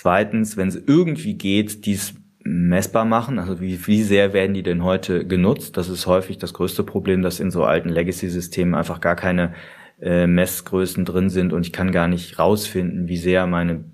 Zweitens, 0.00 0.56
wenn 0.56 0.68
es 0.68 0.76
irgendwie 0.76 1.34
geht, 1.34 1.84
dies 1.84 2.14
messbar 2.44 3.04
machen. 3.04 3.40
Also 3.40 3.60
wie, 3.60 3.84
wie 3.88 4.04
sehr 4.04 4.32
werden 4.32 4.54
die 4.54 4.62
denn 4.62 4.84
heute 4.84 5.26
genutzt? 5.26 5.76
Das 5.76 5.88
ist 5.88 6.06
häufig 6.06 6.38
das 6.38 6.54
größte 6.54 6.84
Problem, 6.84 7.20
dass 7.20 7.40
in 7.40 7.50
so 7.50 7.64
alten 7.64 7.88
Legacy-Systemen 7.88 8.76
einfach 8.76 9.00
gar 9.00 9.16
keine 9.16 9.54
äh, 10.00 10.28
Messgrößen 10.28 11.04
drin 11.04 11.30
sind 11.30 11.52
und 11.52 11.66
ich 11.66 11.72
kann 11.72 11.90
gar 11.90 12.06
nicht 12.06 12.38
rausfinden, 12.38 13.08
wie 13.08 13.16
sehr 13.16 13.48
meine 13.48 13.86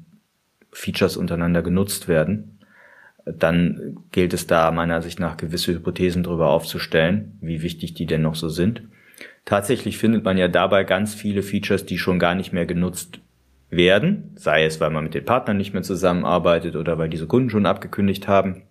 Features 0.72 1.16
untereinander 1.16 1.62
genutzt 1.62 2.06
werden. 2.06 2.58
Dann 3.24 3.96
gilt 4.12 4.34
es 4.34 4.46
da 4.46 4.70
meiner 4.72 5.00
Sicht 5.00 5.18
nach 5.18 5.38
gewisse 5.38 5.72
Hypothesen 5.72 6.22
darüber 6.22 6.50
aufzustellen, 6.50 7.38
wie 7.40 7.62
wichtig 7.62 7.94
die 7.94 8.04
denn 8.04 8.20
noch 8.20 8.34
so 8.34 8.50
sind. 8.50 8.82
Tatsächlich 9.46 9.96
findet 9.96 10.22
man 10.22 10.36
ja 10.36 10.48
dabei 10.48 10.84
ganz 10.84 11.14
viele 11.14 11.42
Features, 11.42 11.86
die 11.86 11.96
schon 11.96 12.18
gar 12.18 12.34
nicht 12.34 12.52
mehr 12.52 12.66
genutzt 12.66 13.20
werden, 13.76 14.32
sei 14.36 14.64
es, 14.64 14.80
weil 14.80 14.90
man 14.90 15.04
mit 15.04 15.14
den 15.14 15.24
Partnern 15.24 15.56
nicht 15.56 15.72
mehr 15.72 15.82
zusammenarbeitet 15.82 16.76
oder 16.76 16.98
weil 16.98 17.08
diese 17.08 17.26
Kunden 17.26 17.50
schon 17.50 17.66
abgekündigt 17.66 18.28
haben. 18.28 18.62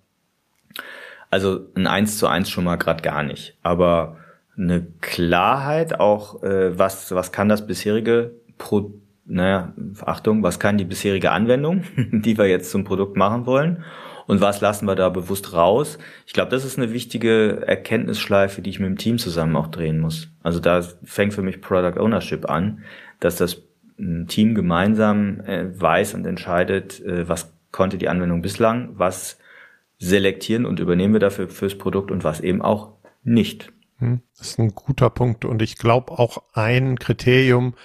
Also 1.30 1.68
ein 1.76 1.88
Eins 1.88 2.18
zu 2.18 2.28
eins 2.28 2.50
schon 2.50 2.64
mal 2.64 2.76
gerade 2.76 3.02
gar 3.02 3.24
nicht. 3.24 3.58
Aber 3.64 4.18
eine 4.58 4.86
Klarheit 5.02 6.00
auch, 6.00 6.44
äh, 6.44 6.78
was, 6.78 7.12
was 7.12 7.32
kann 7.32 7.50
das 7.50 7.66
bisherige 7.66 8.36
Pro, 8.58 8.94
naja, 9.26 9.74
Achtung, 10.06 10.44
was 10.44 10.60
kann 10.60 10.78
die 10.78 10.86
bisherige 10.86 11.32
Anwendung, 11.32 11.84
die 11.96 12.38
wir 12.38 12.48
jetzt 12.48 12.70
zum 12.70 12.84
Produkt 12.84 13.18
machen 13.18 13.46
wollen 13.46 13.84
und 14.28 14.42
was 14.42 14.62
lassen 14.62 14.86
wir 14.86 14.96
da 14.96 15.10
bewusst 15.10 15.54
raus. 15.54 15.98
Ich 16.26 16.34
glaube, 16.34 16.52
das 16.52 16.66
ist 16.66 16.78
eine 16.78 16.94
wichtige 16.94 17.64
Erkenntnisschleife, 17.66 18.62
die 18.62 18.70
ich 18.70 18.80
mit 18.80 18.90
dem 18.90 18.98
Team 18.98 19.18
zusammen 19.18 19.56
auch 19.56 19.68
drehen 19.68 20.00
muss. 20.00 20.30
Also 20.44 20.60
da 20.60 20.82
fängt 21.04 21.34
für 21.34 21.42
mich 21.42 21.62
Product 21.62 22.00
Ownership 22.00 22.50
an, 22.50 22.84
dass 23.20 23.38
das 23.38 23.64
ein 23.98 24.28
Team 24.28 24.56
gemeinsam 24.56 25.40
äh, 25.42 25.80
weiß 25.80 26.14
und 26.14 26.26
entscheidet, 26.26 27.00
äh, 27.02 27.28
was 27.28 27.54
konnte 27.72 27.98
die 27.98 28.10
Anwendung 28.10 28.42
bislang, 28.42 28.90
was 28.94 29.38
selektieren 29.98 30.66
und 30.66 30.80
übernehmen 30.80 31.14
wir 31.14 31.20
dafür 31.20 31.48
fürs 31.48 31.78
Produkt 31.78 32.12
und 32.12 32.24
was 32.24 32.40
eben 32.42 32.62
auch 32.62 32.94
nicht. 33.24 33.72
Hm, 33.98 34.22
das 34.38 34.50
ist 34.50 34.60
ein 34.60 34.76
guter 34.76 35.10
Punkt 35.10 35.46
und 35.46 35.62
ich 35.62 35.78
glaube 35.78 36.14
auch 36.14 36.44
ein 36.54 37.00
Kriterium, 37.00 37.76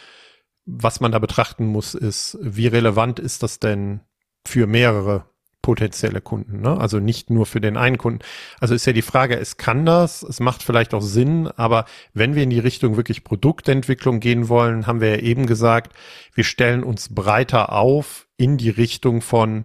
was 0.66 1.00
man 1.00 1.12
da 1.12 1.18
betrachten 1.18 1.66
muss, 1.66 1.94
ist, 1.94 2.38
wie 2.40 2.66
relevant 2.66 3.18
ist 3.18 3.42
das 3.42 3.58
denn 3.58 4.00
für 4.46 4.66
mehrere 4.66 5.24
potenzielle 5.62 6.20
Kunden, 6.20 6.60
ne? 6.60 6.78
Also 6.78 7.00
nicht 7.00 7.30
nur 7.30 7.44
für 7.44 7.60
den 7.60 7.76
einen 7.76 7.98
Kunden. 7.98 8.20
Also 8.60 8.74
ist 8.74 8.86
ja 8.86 8.92
die 8.92 9.02
Frage, 9.02 9.36
es 9.36 9.56
kann 9.56 9.84
das, 9.84 10.22
es 10.22 10.40
macht 10.40 10.62
vielleicht 10.62 10.94
auch 10.94 11.02
Sinn, 11.02 11.48
aber 11.48 11.84
wenn 12.14 12.34
wir 12.34 12.42
in 12.42 12.50
die 12.50 12.58
Richtung 12.58 12.96
wirklich 12.96 13.24
Produktentwicklung 13.24 14.20
gehen 14.20 14.48
wollen, 14.48 14.86
haben 14.86 15.00
wir 15.00 15.10
ja 15.16 15.22
eben 15.22 15.46
gesagt, 15.46 15.92
wir 16.34 16.44
stellen 16.44 16.84
uns 16.84 17.14
breiter 17.14 17.72
auf 17.72 18.28
in 18.36 18.56
die 18.56 18.70
Richtung 18.70 19.20
von, 19.20 19.64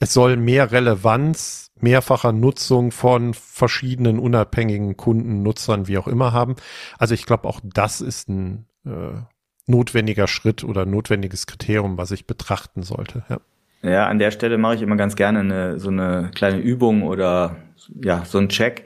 es 0.00 0.12
soll 0.12 0.36
mehr 0.36 0.72
Relevanz, 0.72 1.70
mehrfacher 1.80 2.32
Nutzung 2.32 2.90
von 2.90 3.34
verschiedenen 3.34 4.18
unabhängigen 4.18 4.96
Kunden, 4.96 5.42
Nutzern, 5.42 5.86
wie 5.88 5.98
auch 5.98 6.08
immer 6.08 6.32
haben. 6.32 6.56
Also 6.98 7.14
ich 7.14 7.26
glaube, 7.26 7.48
auch 7.48 7.60
das 7.62 8.00
ist 8.00 8.28
ein 8.28 8.66
äh, 8.84 9.20
notwendiger 9.66 10.26
Schritt 10.26 10.64
oder 10.64 10.86
notwendiges 10.86 11.46
Kriterium, 11.46 11.96
was 11.98 12.10
ich 12.10 12.26
betrachten 12.26 12.82
sollte. 12.82 13.24
Ja. 13.28 13.38
Ja, 13.82 14.06
an 14.06 14.18
der 14.18 14.30
Stelle 14.30 14.58
mache 14.58 14.76
ich 14.76 14.82
immer 14.82 14.96
ganz 14.96 15.14
gerne 15.14 15.40
eine, 15.40 15.78
so 15.78 15.88
eine 15.88 16.30
kleine 16.34 16.58
Übung 16.58 17.02
oder 17.02 17.56
ja, 18.02 18.24
so 18.24 18.38
ein 18.38 18.48
Check 18.48 18.84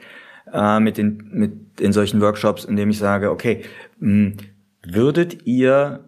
äh, 0.51 0.79
mit 0.79 0.97
den 0.97 1.29
mit 1.31 1.81
in 1.81 1.93
solchen 1.93 2.21
Workshops, 2.21 2.65
in 2.65 2.75
dem 2.75 2.89
ich 2.91 2.99
sage, 2.99 3.31
okay, 3.31 3.63
mh, 3.99 4.09
hm, 4.09 4.37
würdet 4.85 5.47
ihr 5.47 6.01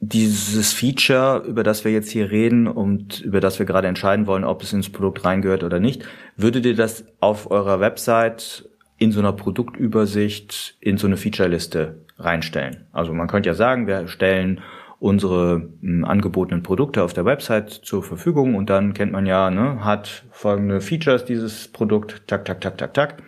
dieses 0.00 0.72
Feature, 0.72 1.44
über 1.46 1.62
das 1.62 1.84
wir 1.84 1.92
jetzt 1.92 2.10
hier 2.10 2.30
reden 2.32 2.66
und 2.66 3.20
über 3.20 3.40
das 3.40 3.60
wir 3.60 3.66
gerade 3.66 3.86
entscheiden 3.86 4.26
wollen, 4.26 4.42
ob 4.42 4.62
es 4.62 4.72
ins 4.72 4.90
Produkt 4.90 5.24
reingehört 5.24 5.62
oder 5.62 5.78
nicht, 5.78 6.04
würdet 6.36 6.66
ihr 6.66 6.74
das 6.74 7.04
auf 7.20 7.52
eurer 7.52 7.78
Website 7.78 8.68
in 8.98 9.12
so 9.12 9.20
einer 9.20 9.32
Produktübersicht 9.32 10.76
in 10.80 10.98
so 10.98 11.06
eine 11.06 11.16
Featureliste 11.16 12.00
reinstellen? 12.18 12.86
Also 12.90 13.12
man 13.12 13.28
könnte 13.28 13.48
ja 13.48 13.54
sagen, 13.54 13.86
wir 13.86 14.08
stellen 14.08 14.60
unsere 15.02 15.54
m, 15.54 15.78
hm, 15.80 16.04
angebotenen 16.04 16.62
Produkte 16.62 17.02
auf 17.02 17.12
der 17.12 17.24
Website 17.24 17.70
zur 17.70 18.04
Verfügung 18.04 18.54
und 18.54 18.70
dann 18.70 18.94
kennt 18.94 19.10
man 19.10 19.26
ja, 19.26 19.50
ne, 19.50 19.84
hat 19.84 20.24
folgende 20.30 20.80
Features 20.80 21.24
dieses 21.24 21.68
Produkt, 21.68 22.22
tak, 22.28 22.44
tak, 22.44 22.60
tak, 22.60 22.78
tak, 22.78 22.94
tak. 22.94 23.22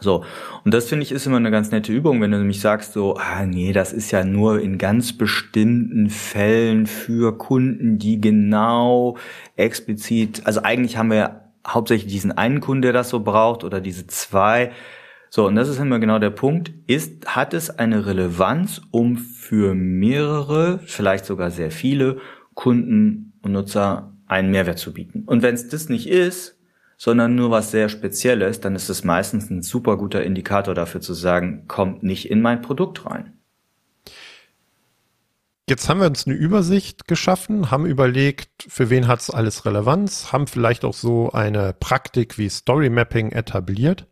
So, 0.00 0.24
und 0.64 0.74
das 0.74 0.88
finde 0.88 1.02
ich 1.02 1.10
ist 1.10 1.26
immer 1.26 1.38
eine 1.38 1.50
ganz 1.50 1.70
nette 1.70 1.90
Übung, 1.92 2.20
wenn 2.20 2.30
du 2.30 2.38
nämlich 2.38 2.60
sagst 2.60 2.92
so, 2.92 3.16
ah 3.16 3.46
nee, 3.46 3.72
das 3.72 3.92
ist 3.92 4.10
ja 4.12 4.24
nur 4.24 4.60
in 4.60 4.78
ganz 4.78 5.14
bestimmten 5.14 6.08
Fällen 6.08 6.86
für 6.86 7.36
Kunden, 7.36 7.98
die 7.98 8.20
genau 8.20 9.16
explizit, 9.56 10.42
also 10.44 10.62
eigentlich 10.62 10.98
haben 10.98 11.10
wir 11.10 11.46
hauptsächlich 11.66 12.12
diesen 12.12 12.30
einen 12.30 12.60
Kunden, 12.60 12.82
der 12.82 12.92
das 12.92 13.08
so 13.08 13.20
braucht 13.20 13.64
oder 13.64 13.80
diese 13.80 14.06
zwei. 14.06 14.70
So, 15.36 15.46
und 15.46 15.54
das 15.54 15.68
ist 15.68 15.78
immer 15.78 15.98
genau 15.98 16.18
der 16.18 16.30
Punkt. 16.30 16.72
Ist, 16.86 17.36
hat 17.36 17.52
es 17.52 17.68
eine 17.68 18.06
Relevanz, 18.06 18.80
um 18.90 19.18
für 19.18 19.74
mehrere, 19.74 20.78
vielleicht 20.86 21.26
sogar 21.26 21.50
sehr 21.50 21.70
viele 21.70 22.22
Kunden 22.54 23.34
und 23.42 23.52
Nutzer 23.52 24.14
einen 24.26 24.50
Mehrwert 24.50 24.78
zu 24.78 24.94
bieten? 24.94 25.24
Und 25.26 25.42
wenn 25.42 25.54
es 25.54 25.68
das 25.68 25.90
nicht 25.90 26.08
ist, 26.08 26.58
sondern 26.96 27.34
nur 27.34 27.50
was 27.50 27.70
sehr 27.70 27.90
Spezielles, 27.90 28.60
dann 28.60 28.74
ist 28.74 28.88
es 28.88 29.04
meistens 29.04 29.50
ein 29.50 29.60
super 29.60 29.98
guter 29.98 30.24
Indikator 30.24 30.74
dafür 30.74 31.02
zu 31.02 31.12
sagen, 31.12 31.64
kommt 31.68 32.02
nicht 32.02 32.30
in 32.30 32.40
mein 32.40 32.62
Produkt 32.62 33.04
rein. 33.04 33.34
Jetzt 35.68 35.90
haben 35.90 36.00
wir 36.00 36.06
uns 36.06 36.26
eine 36.26 36.34
Übersicht 36.34 37.06
geschaffen, 37.06 37.70
haben 37.70 37.84
überlegt, 37.84 38.48
für 38.68 38.88
wen 38.88 39.06
hat 39.06 39.20
es 39.20 39.28
alles 39.28 39.66
Relevanz, 39.66 40.32
haben 40.32 40.46
vielleicht 40.46 40.82
auch 40.86 40.94
so 40.94 41.30
eine 41.32 41.74
Praktik 41.78 42.38
wie 42.38 42.48
Story 42.48 42.88
Mapping 42.88 43.32
etabliert. 43.32 44.06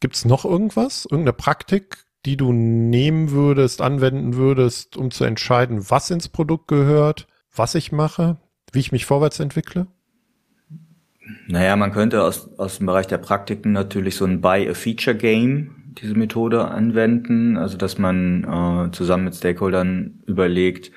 Gibt 0.00 0.14
es 0.14 0.24
noch 0.24 0.44
irgendwas? 0.44 1.04
Irgendeine 1.04 1.32
Praktik, 1.32 2.04
die 2.24 2.36
du 2.36 2.52
nehmen 2.52 3.30
würdest, 3.30 3.80
anwenden 3.80 4.34
würdest, 4.36 4.96
um 4.96 5.10
zu 5.10 5.24
entscheiden, 5.24 5.90
was 5.90 6.10
ins 6.10 6.28
Produkt 6.28 6.68
gehört, 6.68 7.26
was 7.54 7.74
ich 7.74 7.90
mache, 7.90 8.36
wie 8.72 8.80
ich 8.80 8.92
mich 8.92 9.06
vorwärts 9.06 9.40
entwickle? 9.40 9.86
Naja, 11.46 11.76
man 11.76 11.92
könnte 11.92 12.22
aus, 12.22 12.48
aus 12.58 12.78
dem 12.78 12.86
Bereich 12.86 13.06
der 13.06 13.18
Praktiken 13.18 13.72
natürlich 13.72 14.16
so 14.16 14.24
ein 14.24 14.40
Buy 14.40 14.68
a 14.68 14.74
Feature 14.74 15.16
Game, 15.16 15.92
diese 16.00 16.14
Methode 16.14 16.66
anwenden, 16.66 17.56
also 17.56 17.76
dass 17.76 17.98
man 17.98 18.44
äh, 18.44 18.90
zusammen 18.92 19.24
mit 19.24 19.34
Stakeholdern 19.34 20.22
überlegt, 20.26 20.92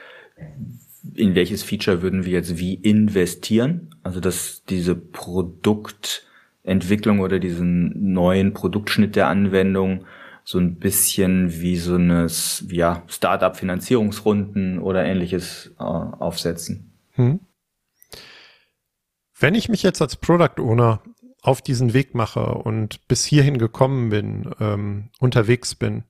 in 1.15 1.35
welches 1.35 1.63
Feature 1.63 2.01
würden 2.01 2.25
wir 2.25 2.33
jetzt 2.33 2.57
wie 2.57 2.75
investieren, 2.75 3.95
also 4.03 4.19
dass 4.19 4.63
diese 4.65 4.95
Produkt 4.95 6.27
Entwicklung 6.63 7.19
oder 7.19 7.39
diesen 7.39 8.13
neuen 8.13 8.53
Produktschnitt 8.53 9.15
der 9.15 9.27
Anwendung 9.27 10.05
so 10.43 10.59
ein 10.59 10.75
bisschen 10.79 11.61
wie 11.61 11.77
so 11.77 11.95
eine 11.95 12.27
ja, 12.69 13.03
Startup-Finanzierungsrunden 13.07 14.79
oder 14.79 15.05
ähnliches 15.05 15.73
äh, 15.79 15.83
aufsetzen. 15.83 16.93
Hm. 17.11 17.39
Wenn 19.39 19.55
ich 19.55 19.69
mich 19.69 19.83
jetzt 19.83 20.01
als 20.01 20.15
Product 20.15 20.59
Owner 20.59 21.01
auf 21.41 21.61
diesen 21.61 21.93
Weg 21.93 22.13
mache 22.13 22.45
und 22.45 23.07
bis 23.07 23.25
hierhin 23.25 23.57
gekommen 23.57 24.09
bin, 24.09 24.51
ähm, 24.59 25.09
unterwegs 25.19 25.73
bin, 25.75 26.03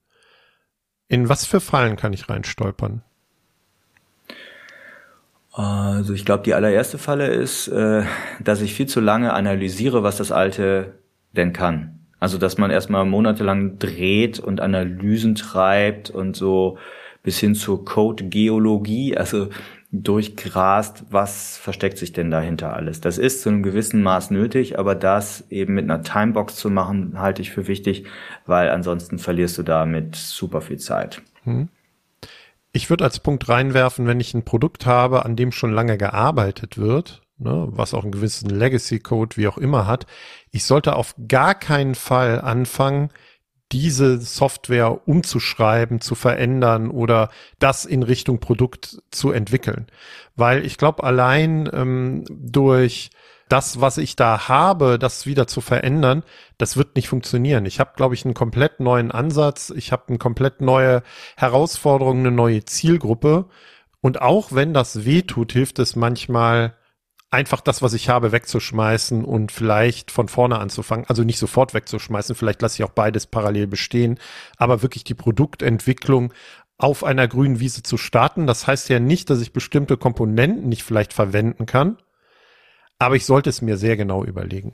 in 1.08 1.30
was 1.30 1.46
für 1.46 1.60
Fallen 1.60 1.96
kann 1.96 2.14
ich 2.14 2.30
reinstolpern? 2.30 3.04
Also 5.52 6.14
ich 6.14 6.26
glaube, 6.26 6.44
die 6.44 6.54
allererste 6.54 6.98
Falle 6.98 7.28
ist, 7.28 7.68
äh, 7.68 8.04
dass 8.44 8.62
ich 8.62 8.74
viel 8.74 8.88
zu 8.88 9.02
lange 9.02 9.34
analysiere, 9.34 10.04
was 10.04 10.18
das 10.18 10.32
Alte 10.32 10.94
denn 11.36 11.54
kann. 11.54 12.00
Also 12.20 12.38
dass 12.38 12.58
man 12.58 12.72
erstmal 12.72 13.06
monatelang 13.06 13.80
dreht 13.80 14.40
und 14.40 14.62
Analysen 14.62 15.36
treibt 15.36 16.10
und 16.10 16.36
so 16.36 16.78
bis 17.24 17.40
hin 17.40 17.56
zur 17.56 17.84
Code-Geologie, 17.84 19.18
also 19.18 19.50
durchgrast, 19.92 21.04
was 21.10 21.58
versteckt 21.58 21.98
sich 21.98 22.14
denn 22.14 22.32
dahinter 22.32 22.74
alles. 22.74 23.02
Das 23.02 23.18
ist 23.18 23.42
zu 23.42 23.50
einem 23.50 23.62
gewissen 23.62 24.02
Maß 24.02 24.32
nötig, 24.32 24.80
aber 24.80 24.96
das 24.96 25.46
eben 25.50 25.74
mit 25.74 25.84
einer 25.84 26.02
Timebox 26.02 26.56
zu 26.56 26.70
machen, 26.70 27.20
halte 27.20 27.42
ich 27.42 27.52
für 27.52 27.68
wichtig, 27.68 28.06
weil 28.46 28.70
ansonsten 28.70 29.20
verlierst 29.20 29.58
du 29.58 29.64
damit 29.64 30.16
super 30.16 30.62
viel 30.62 30.78
Zeit. 30.78 31.22
Hm. 31.44 31.68
Ich 32.74 32.90
würde 32.90 33.04
als 33.04 33.20
Punkt 33.20 33.50
reinwerfen, 33.50 34.08
wenn 34.08 34.20
ich 34.20 34.34
ein 34.34 34.46
Produkt 34.46 34.86
habe, 34.86 35.26
an 35.26 35.36
dem 35.36 35.52
schon 35.52 35.74
lange 35.74 35.98
gearbeitet 35.98 36.78
wird, 36.78 37.22
ne, 37.38 37.68
was 37.72 37.94
auch 37.94 38.04
einen 38.04 38.14
gewissen 38.14 38.50
Legacy-Code 38.50 39.36
wie 39.36 39.48
auch 39.48 39.58
immer 39.58 39.88
hat. 39.88 40.06
Ich 40.52 40.64
sollte 40.64 40.96
auf 40.96 41.16
gar 41.28 41.54
keinen 41.54 41.96
Fall 41.96 42.40
anfangen, 42.40 43.10
diese 43.72 44.20
Software 44.20 45.08
umzuschreiben, 45.08 46.02
zu 46.02 46.16
verändern 46.16 46.90
oder 46.90 47.30
das 47.60 47.86
in 47.86 48.04
Richtung 48.04 48.40
Produkt 48.40 49.02
zu 49.12 49.32
entwickeln. 49.32 49.88
Weil 50.36 50.66
ich 50.66 50.78
glaube, 50.78 51.04
allein 51.04 51.70
ähm, 51.74 52.26
durch 52.30 53.12
das, 53.52 53.82
was 53.82 53.98
ich 53.98 54.16
da 54.16 54.48
habe, 54.48 54.98
das 54.98 55.26
wieder 55.26 55.48
zu 55.48 55.62
verändern, 55.62 56.24
das 56.58 56.78
wird 56.78 56.96
nicht 56.96 57.10
funktionieren. 57.10 57.66
Ich 57.66 57.80
habe, 57.80 57.92
glaube 57.96 58.16
ich, 58.16 58.24
einen 58.24 58.34
komplett 58.34 58.80
neuen 58.80 59.12
Ansatz. 59.12 59.72
Ich 59.76 59.92
habe 59.92 60.04
eine 60.08 60.18
komplett 60.18 60.62
neue 60.62 61.04
Herausforderung, 61.36 62.20
eine 62.20 62.32
neue 62.32 62.64
Zielgruppe. 62.64 63.46
Und 64.00 64.22
auch 64.22 64.52
wenn 64.52 64.74
das 64.74 65.06
weh 65.06 65.22
tut, 65.22 65.52
hilft 65.52 65.80
es 65.80 65.96
manchmal, 65.96 66.76
einfach 67.32 67.62
das, 67.62 67.82
was 67.82 67.94
ich 67.94 68.10
habe, 68.10 68.34
wegzuschmeißen 68.34 69.24
und 69.24 69.52
vielleicht 69.52 70.12
von 70.12 70.28
vorne 70.28 70.60
anzufangen. 70.60 71.06
Also 71.08 71.24
nicht 71.24 71.40
sofort 71.40 71.74
wegzuschmeißen, 71.74 72.36
vielleicht 72.36 72.62
lasse 72.62 72.82
ich 72.82 72.84
auch 72.84 72.94
beides 72.94 73.26
parallel 73.26 73.68
bestehen, 73.68 74.20
aber 74.58 74.82
wirklich 74.82 75.06
die 75.06 75.14
Produktentwicklung 75.14 76.34
auf 76.78 77.04
einer 77.04 77.28
grünen 77.28 77.60
Wiese 77.60 77.84
zu 77.84 77.98
starten. 77.98 78.48
Das 78.48 78.68
heißt 78.68 78.90
ja 78.90 79.00
nicht, 79.00 79.30
dass 79.30 79.40
ich 79.40 79.54
bestimmte 79.54 79.98
Komponenten 79.98 80.68
nicht 80.68 80.84
vielleicht 80.84 81.14
verwenden 81.14 81.66
kann, 81.66 81.98
aber 83.02 83.16
ich 83.16 83.26
sollte 83.26 83.50
es 83.50 83.64
mir 83.64 83.78
sehr 83.78 83.98
genau 83.98 84.24
überlegen. 84.24 84.74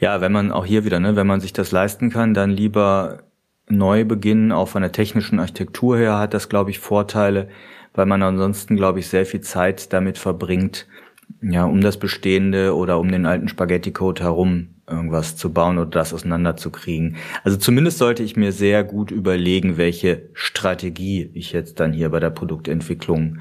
Ja, 0.00 0.20
wenn 0.20 0.32
man 0.32 0.50
auch 0.50 0.66
hier 0.66 0.84
wieder, 0.84 0.98
ne, 0.98 1.14
wenn 1.14 1.26
man 1.26 1.40
sich 1.40 1.52
das 1.52 1.70
leisten 1.70 2.10
kann, 2.10 2.34
dann 2.34 2.50
lieber 2.50 3.22
neu 3.68 4.04
beginnen, 4.04 4.50
auch 4.50 4.68
von 4.68 4.82
der 4.82 4.90
technischen 4.90 5.38
Architektur 5.38 5.96
her 5.96 6.18
hat 6.18 6.34
das, 6.34 6.48
glaube 6.48 6.70
ich, 6.70 6.80
Vorteile, 6.80 7.48
weil 7.94 8.06
man 8.06 8.22
ansonsten, 8.24 8.74
glaube 8.74 8.98
ich, 8.98 9.06
sehr 9.06 9.24
viel 9.24 9.40
Zeit 9.40 9.92
damit 9.92 10.18
verbringt, 10.18 10.88
ja, 11.42 11.64
um 11.64 11.80
das 11.80 11.96
Bestehende 11.96 12.74
oder 12.74 12.98
um 12.98 13.12
den 13.12 13.24
alten 13.24 13.46
Spaghetti-Code 13.46 14.24
herum 14.24 14.70
irgendwas 14.88 15.36
zu 15.36 15.52
bauen 15.52 15.78
oder 15.78 15.90
das 15.90 16.12
auseinanderzukriegen. 16.12 17.16
Also 17.44 17.56
zumindest 17.56 17.98
sollte 17.98 18.24
ich 18.24 18.36
mir 18.36 18.50
sehr 18.50 18.82
gut 18.82 19.12
überlegen, 19.12 19.76
welche 19.76 20.30
Strategie 20.32 21.30
ich 21.34 21.52
jetzt 21.52 21.78
dann 21.78 21.92
hier 21.92 22.08
bei 22.08 22.18
der 22.18 22.30
Produktentwicklung 22.30 23.38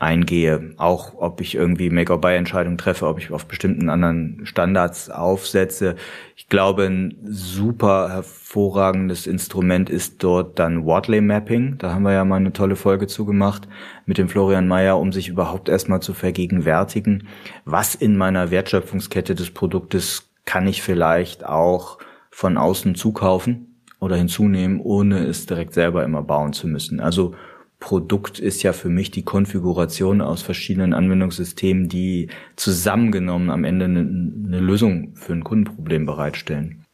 eingehe. 0.00 0.72
Auch 0.78 1.14
ob 1.18 1.40
ich 1.40 1.54
irgendwie 1.54 1.90
Make-or-Buy-Entscheidungen 1.90 2.78
treffe, 2.78 3.06
ob 3.06 3.18
ich 3.18 3.30
auf 3.30 3.46
bestimmten 3.46 3.90
anderen 3.90 4.40
Standards 4.44 5.10
aufsetze. 5.10 5.94
Ich 6.36 6.48
glaube, 6.48 6.84
ein 6.84 7.16
super 7.22 8.08
hervorragendes 8.10 9.26
Instrument 9.26 9.90
ist 9.90 10.24
dort 10.24 10.58
dann 10.58 10.84
Wordley 10.84 11.20
Mapping. 11.20 11.76
Da 11.78 11.94
haben 11.94 12.02
wir 12.02 12.12
ja 12.12 12.24
mal 12.24 12.36
eine 12.36 12.52
tolle 12.52 12.76
Folge 12.76 13.06
zugemacht 13.06 13.68
mit 14.06 14.16
dem 14.16 14.28
Florian 14.28 14.66
Mayer, 14.66 14.98
um 14.98 15.12
sich 15.12 15.28
überhaupt 15.28 15.68
erstmal 15.68 16.00
zu 16.00 16.14
vergegenwärtigen, 16.14 17.28
was 17.66 17.94
in 17.94 18.16
meiner 18.16 18.50
Wertschöpfungskette 18.50 19.34
des 19.34 19.50
Produktes 19.50 20.30
kann 20.46 20.66
ich 20.66 20.82
vielleicht 20.82 21.44
auch 21.44 21.98
von 22.30 22.56
außen 22.56 22.94
zukaufen 22.94 23.82
oder 24.00 24.16
hinzunehmen, 24.16 24.80
ohne 24.80 25.26
es 25.26 25.44
direkt 25.44 25.74
selber 25.74 26.04
immer 26.04 26.22
bauen 26.22 26.54
zu 26.54 26.66
müssen. 26.66 27.00
Also 27.00 27.34
Produkt 27.80 28.38
ist 28.38 28.62
ja 28.62 28.74
für 28.74 28.90
mich 28.90 29.10
die 29.10 29.24
Konfiguration 29.24 30.20
aus 30.20 30.42
verschiedenen 30.42 30.92
Anwendungssystemen, 30.92 31.88
die 31.88 32.28
zusammengenommen 32.54 33.50
am 33.50 33.64
Ende 33.64 33.86
eine, 33.86 34.00
eine 34.00 34.60
Lösung 34.60 35.16
für 35.16 35.32
ein 35.32 35.42
Kundenproblem 35.42 36.04
bereitstellen. 36.04 36.84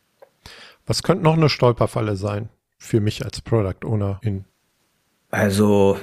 Was 0.86 1.02
könnte 1.02 1.24
noch 1.24 1.36
eine 1.36 1.48
Stolperfalle 1.48 2.14
sein 2.14 2.48
für 2.78 3.00
mich 3.00 3.24
als 3.24 3.40
Product 3.40 3.84
Owner 3.84 4.20
in? 4.22 4.44
Also 5.30 5.98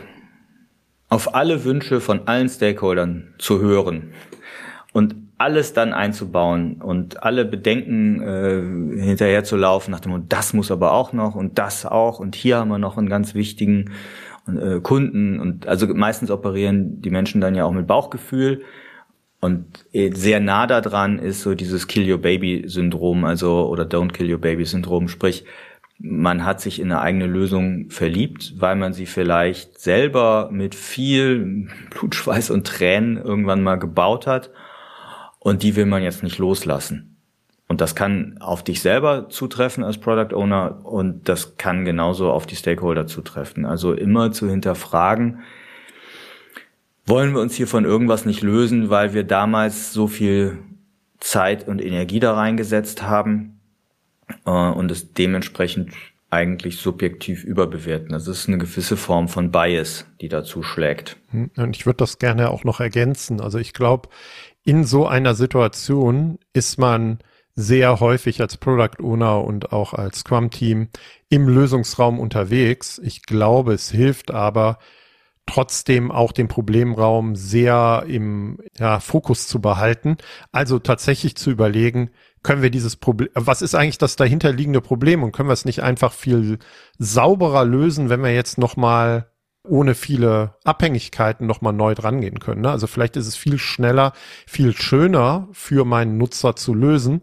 auf 1.08 1.34
alle 1.34 1.64
Wünsche 1.64 2.02
von 2.02 2.28
allen 2.28 2.50
Stakeholdern 2.50 3.34
zu 3.38 3.60
hören 3.62 4.14
und 4.92 5.16
alles 5.38 5.74
dann 5.74 5.94
einzubauen 5.94 6.82
und 6.82 7.24
alle 7.24 7.46
Bedenken 7.46 8.22
äh, 8.22 9.02
hinterher 9.02 9.44
zu 9.44 9.56
laufen 9.56 9.92
nach 9.92 10.02
dem 10.02 10.28
das 10.28 10.54
muss 10.54 10.72
aber 10.72 10.92
auch 10.92 11.14
noch 11.14 11.36
und 11.36 11.58
das 11.58 11.86
auch 11.86 12.20
und 12.20 12.36
hier 12.36 12.58
haben 12.58 12.70
wir 12.70 12.78
noch 12.78 12.98
einen 12.98 13.10
ganz 13.10 13.34
wichtigen 13.34 13.92
äh, 14.48 14.80
Kunden 14.82 15.40
und 15.40 15.68
also 15.68 15.88
meistens 15.88 16.32
operieren 16.32 17.02
die 17.02 17.10
Menschen 17.10 17.42
dann 17.42 17.56
ja 17.56 17.66
auch 17.66 17.72
mit 17.72 17.88
Bauchgefühl. 17.88 18.64
Und 19.40 19.86
sehr 19.92 20.40
nah 20.40 20.68
daran 20.68 21.20
ist 21.20 21.42
so 21.42 21.54
dieses 21.54 21.88
Kill 21.88 22.10
Your 22.10 22.20
Baby 22.20 22.64
Syndrom, 22.66 23.26
also 23.26 23.68
oder 23.68 23.84
Don't 23.84 24.14
Kill 24.14 24.32
Your 24.32 24.40
Baby 24.40 24.64
Syndrom, 24.64 25.10
sprich 25.10 25.44
man 26.00 26.44
hat 26.44 26.60
sich 26.60 26.80
in 26.80 26.92
eine 26.92 27.02
eigene 27.02 27.28
Lösung 27.28 27.90
verliebt, 27.90 28.56
weil 28.58 28.76
man 28.76 28.94
sie 28.94 29.06
vielleicht 29.06 29.80
selber 29.80 30.50
mit 30.52 30.76
viel 30.76 31.70
Blutschweiß 31.92 32.50
und 32.50 32.68
Tränen 32.68 33.18
irgendwann 33.18 33.64
mal 33.64 33.78
gebaut 33.78 34.28
hat. 34.28 34.52
Und 35.40 35.64
die 35.64 35.76
will 35.76 35.86
man 35.86 36.04
jetzt 36.04 36.24
nicht 36.24 36.38
loslassen. 36.38 37.13
Und 37.74 37.82
das 37.82 37.96
kann 37.96 38.38
auf 38.40 38.64
dich 38.64 38.82
selber 38.82 39.30
zutreffen 39.30 39.84
als 39.84 39.98
Product 39.98 40.36
Owner 40.36 40.86
und 40.86 41.28
das 41.28 41.58
kann 41.58 41.86
genauso 41.86 42.32
auf 42.32 42.46
die 42.46 42.56
Stakeholder 42.56 43.08
zutreffen. 43.08 43.66
Also 43.66 43.94
immer 43.94 44.32
zu 44.32 44.48
hinterfragen, 44.48 45.40
wollen 47.08 47.34
wir 47.34 47.42
uns 47.42 47.56
hier 47.56 47.66
von 47.66 47.84
irgendwas 47.84 48.28
nicht 48.28 48.44
lösen, 48.44 48.92
weil 48.92 49.16
wir 49.16 49.24
damals 49.24 49.92
so 49.92 50.06
viel 50.06 50.60
Zeit 51.20 51.68
und 51.68 51.84
Energie 51.84 52.20
da 52.20 52.36
reingesetzt 52.36 53.02
haben 53.02 53.60
äh, 54.46 54.52
und 54.52 54.92
es 54.92 55.14
dementsprechend 55.14 55.94
eigentlich 56.30 56.78
subjektiv 56.78 57.44
überbewerten. 57.44 58.10
Das 58.10 58.28
ist 58.28 58.48
eine 58.48 58.60
gewisse 58.60 58.98
Form 58.98 59.30
von 59.30 59.50
Bias, 59.50 60.06
die 60.22 60.30
dazu 60.30 60.62
schlägt. 60.62 61.18
Hm, 61.32 61.50
und 61.58 61.76
ich 61.76 61.88
würde 61.88 61.98
das 61.98 62.20
gerne 62.20 62.52
auch 62.52 62.66
noch 62.66 62.80
ergänzen. 62.80 63.42
Also 63.42 63.58
ich 63.58 63.74
glaube, 63.74 64.10
in 64.64 64.84
so 64.84 65.08
einer 65.08 65.34
Situation 65.34 66.38
ist 66.54 66.78
man 66.78 67.18
sehr 67.56 68.00
häufig 68.00 68.42
als 68.42 68.58
Product 68.58 69.02
Owner 69.02 69.44
und 69.44 69.72
auch 69.72 69.94
als 69.94 70.20
Scrum 70.20 70.50
Team 70.50 70.90
im 71.30 71.48
Lösungsraum 71.48 72.20
unterwegs. 72.20 73.00
Ich 73.04 73.24
glaube, 73.24 73.74
es 73.74 73.92
hilft 73.92 74.32
aber 74.32 74.80
trotzdem 75.46 76.12
auch 76.12 76.32
den 76.32 76.48
Problemraum 76.48 77.36
sehr 77.36 78.06
im 78.08 78.60
ja, 78.78 79.00
Fokus 79.00 79.48
zu 79.48 79.60
behalten. 79.62 80.18
Also 80.52 80.80
tatsächlich 80.80 81.36
zu 81.36 81.52
überlegen, 81.52 82.12
können 82.44 82.62
wir 82.62 82.70
dieses 82.70 82.96
Problem, 82.96 83.30
was 83.34 83.62
ist 83.62 83.76
eigentlich 83.76 83.98
das 83.98 84.16
dahinterliegende 84.16 84.82
Problem 84.82 85.24
und 85.24 85.32
können 85.32 85.50
wir 85.50 85.54
es 85.54 85.66
nicht 85.66 85.82
einfach 85.82 86.14
viel 86.14 86.60
sauberer 86.98 87.66
lösen, 87.66 88.10
wenn 88.10 88.22
wir 88.24 88.34
jetzt 88.34 88.58
nochmal 88.58 89.30
ohne 89.66 89.96
viele 89.96 90.56
Abhängigkeiten 90.66 91.48
nochmal 91.48 91.72
neu 91.74 91.96
drangehen 91.96 92.40
können. 92.40 92.62
Ne? 92.62 92.72
Also 92.72 92.88
vielleicht 92.88 93.16
ist 93.16 93.28
es 93.28 93.38
viel 93.38 93.58
schneller, 93.58 94.12
viel 94.46 94.76
schöner 94.76 95.48
für 95.54 95.86
meinen 95.86 96.18
Nutzer 96.18 96.56
zu 96.56 96.74
lösen, 96.74 97.22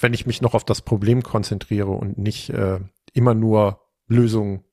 wenn 0.00 0.14
ich 0.14 0.26
mich 0.26 0.40
noch 0.40 0.54
auf 0.54 0.64
das 0.64 0.82
Problem 0.82 1.22
konzentriere 1.22 1.90
und 1.90 2.18
nicht 2.18 2.50
äh, 2.50 2.80
immer 3.12 3.34
nur 3.34 3.80
Lösungen 4.06 4.64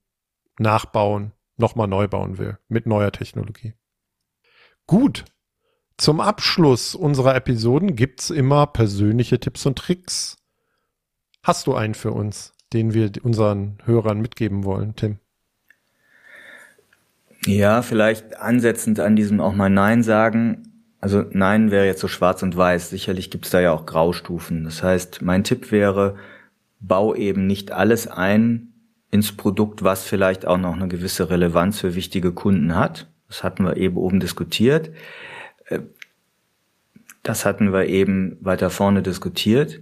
nachbauen, 0.57 1.31
nochmal 1.57 1.87
neu 1.87 2.07
bauen 2.07 2.37
will 2.37 2.57
mit 2.67 2.85
neuer 2.85 3.11
Technologie. 3.11 3.73
Gut. 4.87 5.25
Zum 5.97 6.19
Abschluss 6.19 6.95
unserer 6.95 7.35
Episoden 7.35 7.95
gibt's 7.95 8.31
immer 8.31 8.65
persönliche 8.65 9.39
Tipps 9.39 9.65
und 9.65 9.77
Tricks. 9.77 10.37
Hast 11.43 11.67
du 11.67 11.75
einen 11.75 11.93
für 11.93 12.11
uns, 12.11 12.53
den 12.73 12.93
wir 12.93 13.11
unseren 13.21 13.77
Hörern 13.85 14.19
mitgeben 14.19 14.63
wollen, 14.63 14.95
Tim? 14.95 15.19
Ja, 17.45 17.81
vielleicht 17.81 18.37
ansetzend 18.37 18.99
an 18.99 19.15
diesem 19.15 19.41
auch 19.41 19.53
mal 19.53 19.69
Nein 19.69 20.03
sagen. 20.03 20.70
Also 21.01 21.25
nein 21.31 21.71
wäre 21.71 21.85
jetzt 21.87 21.99
so 21.99 22.07
schwarz 22.07 22.43
und 22.43 22.55
weiß. 22.55 22.91
Sicherlich 22.91 23.31
gibt 23.31 23.45
es 23.45 23.51
da 23.51 23.59
ja 23.59 23.71
auch 23.71 23.87
Graustufen. 23.87 24.63
Das 24.63 24.83
heißt, 24.83 25.23
mein 25.23 25.43
Tipp 25.43 25.71
wäre, 25.71 26.15
bau 26.79 27.15
eben 27.15 27.47
nicht 27.47 27.71
alles 27.71 28.07
ein 28.07 28.73
ins 29.09 29.35
Produkt, 29.35 29.83
was 29.83 30.05
vielleicht 30.05 30.45
auch 30.45 30.57
noch 30.57 30.73
eine 30.73 30.87
gewisse 30.87 31.29
Relevanz 31.29 31.79
für 31.79 31.95
wichtige 31.95 32.31
Kunden 32.31 32.75
hat. 32.75 33.09
Das 33.27 33.43
hatten 33.43 33.65
wir 33.65 33.77
eben 33.77 33.97
oben 33.97 34.19
diskutiert. 34.19 34.91
Äh, 35.65 35.79
das 37.23 37.45
hatten 37.45 37.73
wir 37.73 37.85
eben 37.87 38.37
weiter 38.41 38.69
vorne 38.69 39.01
diskutiert. 39.01 39.81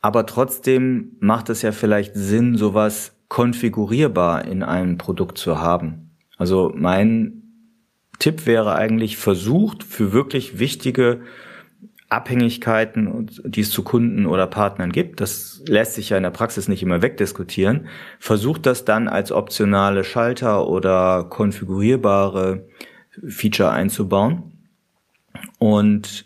Aber 0.00 0.26
trotzdem 0.26 1.16
macht 1.20 1.50
es 1.50 1.62
ja 1.62 1.72
vielleicht 1.72 2.14
Sinn, 2.14 2.56
sowas 2.56 3.16
konfigurierbar 3.28 4.44
in 4.44 4.62
einem 4.62 4.98
Produkt 4.98 5.38
zu 5.38 5.60
haben. 5.60 6.10
Also 6.36 6.72
mein 6.74 7.37
Tipp 8.18 8.46
wäre 8.46 8.74
eigentlich 8.74 9.16
versucht, 9.16 9.84
für 9.84 10.12
wirklich 10.12 10.58
wichtige 10.58 11.20
Abhängigkeiten, 12.08 13.28
die 13.44 13.60
es 13.60 13.70
zu 13.70 13.82
Kunden 13.82 14.24
oder 14.26 14.46
Partnern 14.46 14.92
gibt, 14.92 15.20
das 15.20 15.62
lässt 15.66 15.94
sich 15.94 16.08
ja 16.08 16.16
in 16.16 16.22
der 16.22 16.30
Praxis 16.30 16.66
nicht 16.66 16.82
immer 16.82 17.02
wegdiskutieren, 17.02 17.88
versucht 18.18 18.64
das 18.64 18.86
dann 18.86 19.08
als 19.08 19.30
optionale 19.30 20.04
Schalter 20.04 20.66
oder 20.68 21.24
konfigurierbare 21.24 22.66
Feature 23.26 23.72
einzubauen 23.72 24.54
und 25.58 26.24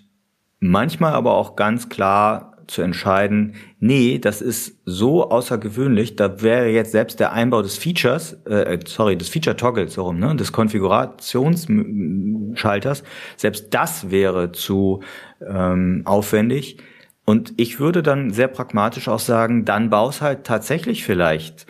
manchmal 0.61 1.15
aber 1.15 1.33
auch 1.35 1.57
ganz 1.57 1.89
klar 1.89 2.52
zu 2.66 2.83
entscheiden, 2.83 3.55
nee, 3.81 4.18
das 4.18 4.42
ist 4.42 4.77
so 4.85 5.31
außergewöhnlich, 5.31 6.16
da 6.16 6.42
wäre 6.42 6.68
jetzt 6.68 6.92
selbst 6.92 7.20
der 7.20 7.33
Einbau 7.33 7.62
des 7.62 7.79
Features, 7.79 8.35
äh, 8.44 8.79
sorry, 8.87 9.16
des 9.16 9.29
Feature-Toggles, 9.29 9.94
so 9.94 10.03
rum, 10.03 10.18
ne, 10.18 10.37
des 10.37 10.53
Konfigurationsschalters, 10.53 13.03
selbst 13.37 13.72
das 13.75 14.11
wäre 14.11 14.53
zu 14.53 15.01
ähm, 15.46 16.03
aufwendig. 16.05 16.79
Und 17.25 17.55
ich 17.57 17.79
würde 17.79 18.03
dann 18.03 18.31
sehr 18.31 18.48
pragmatisch 18.48 19.09
auch 19.09 19.20
sagen, 19.20 19.64
dann 19.64 19.90
baus 19.90 20.20
halt 20.20 20.44
tatsächlich 20.44 21.05
vielleicht 21.05 21.66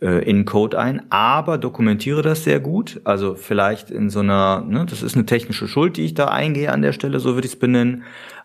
äh, 0.00 0.28
in 0.28 0.44
Code 0.44 0.78
ein, 0.78 1.02
aber 1.10 1.56
dokumentiere 1.56 2.22
das 2.22 2.44
sehr 2.44 2.60
gut. 2.60 3.00
Also 3.04 3.34
vielleicht 3.34 3.90
in 3.90 4.10
so 4.10 4.20
einer, 4.20 4.60
ne, 4.60 4.86
das 4.88 5.02
ist 5.02 5.14
eine 5.14 5.26
technische 5.26 5.68
Schuld, 5.68 5.96
die 5.96 6.04
ich 6.04 6.14
da 6.14 6.26
eingehe 6.26 6.72
an 6.72 6.82
der 6.82 6.92
Stelle, 6.92 7.20
so 7.20 7.34
würde 7.34 7.46
ich 7.46 7.54
es 7.54 7.58
benennen. 7.58 8.04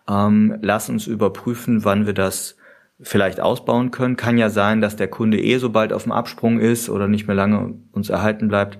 Ähm, 0.09 0.57
lass 0.61 0.89
uns 0.89 1.07
überprüfen, 1.07 1.85
wann 1.85 2.05
wir 2.05 2.13
das 2.13 2.57
vielleicht 3.01 3.39
ausbauen 3.39 3.91
können. 3.91 4.17
Kann 4.17 4.37
ja 4.37 4.49
sein, 4.49 4.81
dass 4.81 4.95
der 4.95 5.07
Kunde 5.07 5.39
eh 5.39 5.57
so 5.57 5.69
bald 5.69 5.93
auf 5.93 6.03
dem 6.03 6.11
Absprung 6.11 6.59
ist 6.59 6.89
oder 6.89 7.07
nicht 7.07 7.27
mehr 7.27 7.35
lange 7.35 7.75
uns 7.91 8.09
erhalten 8.09 8.47
bleibt. 8.47 8.79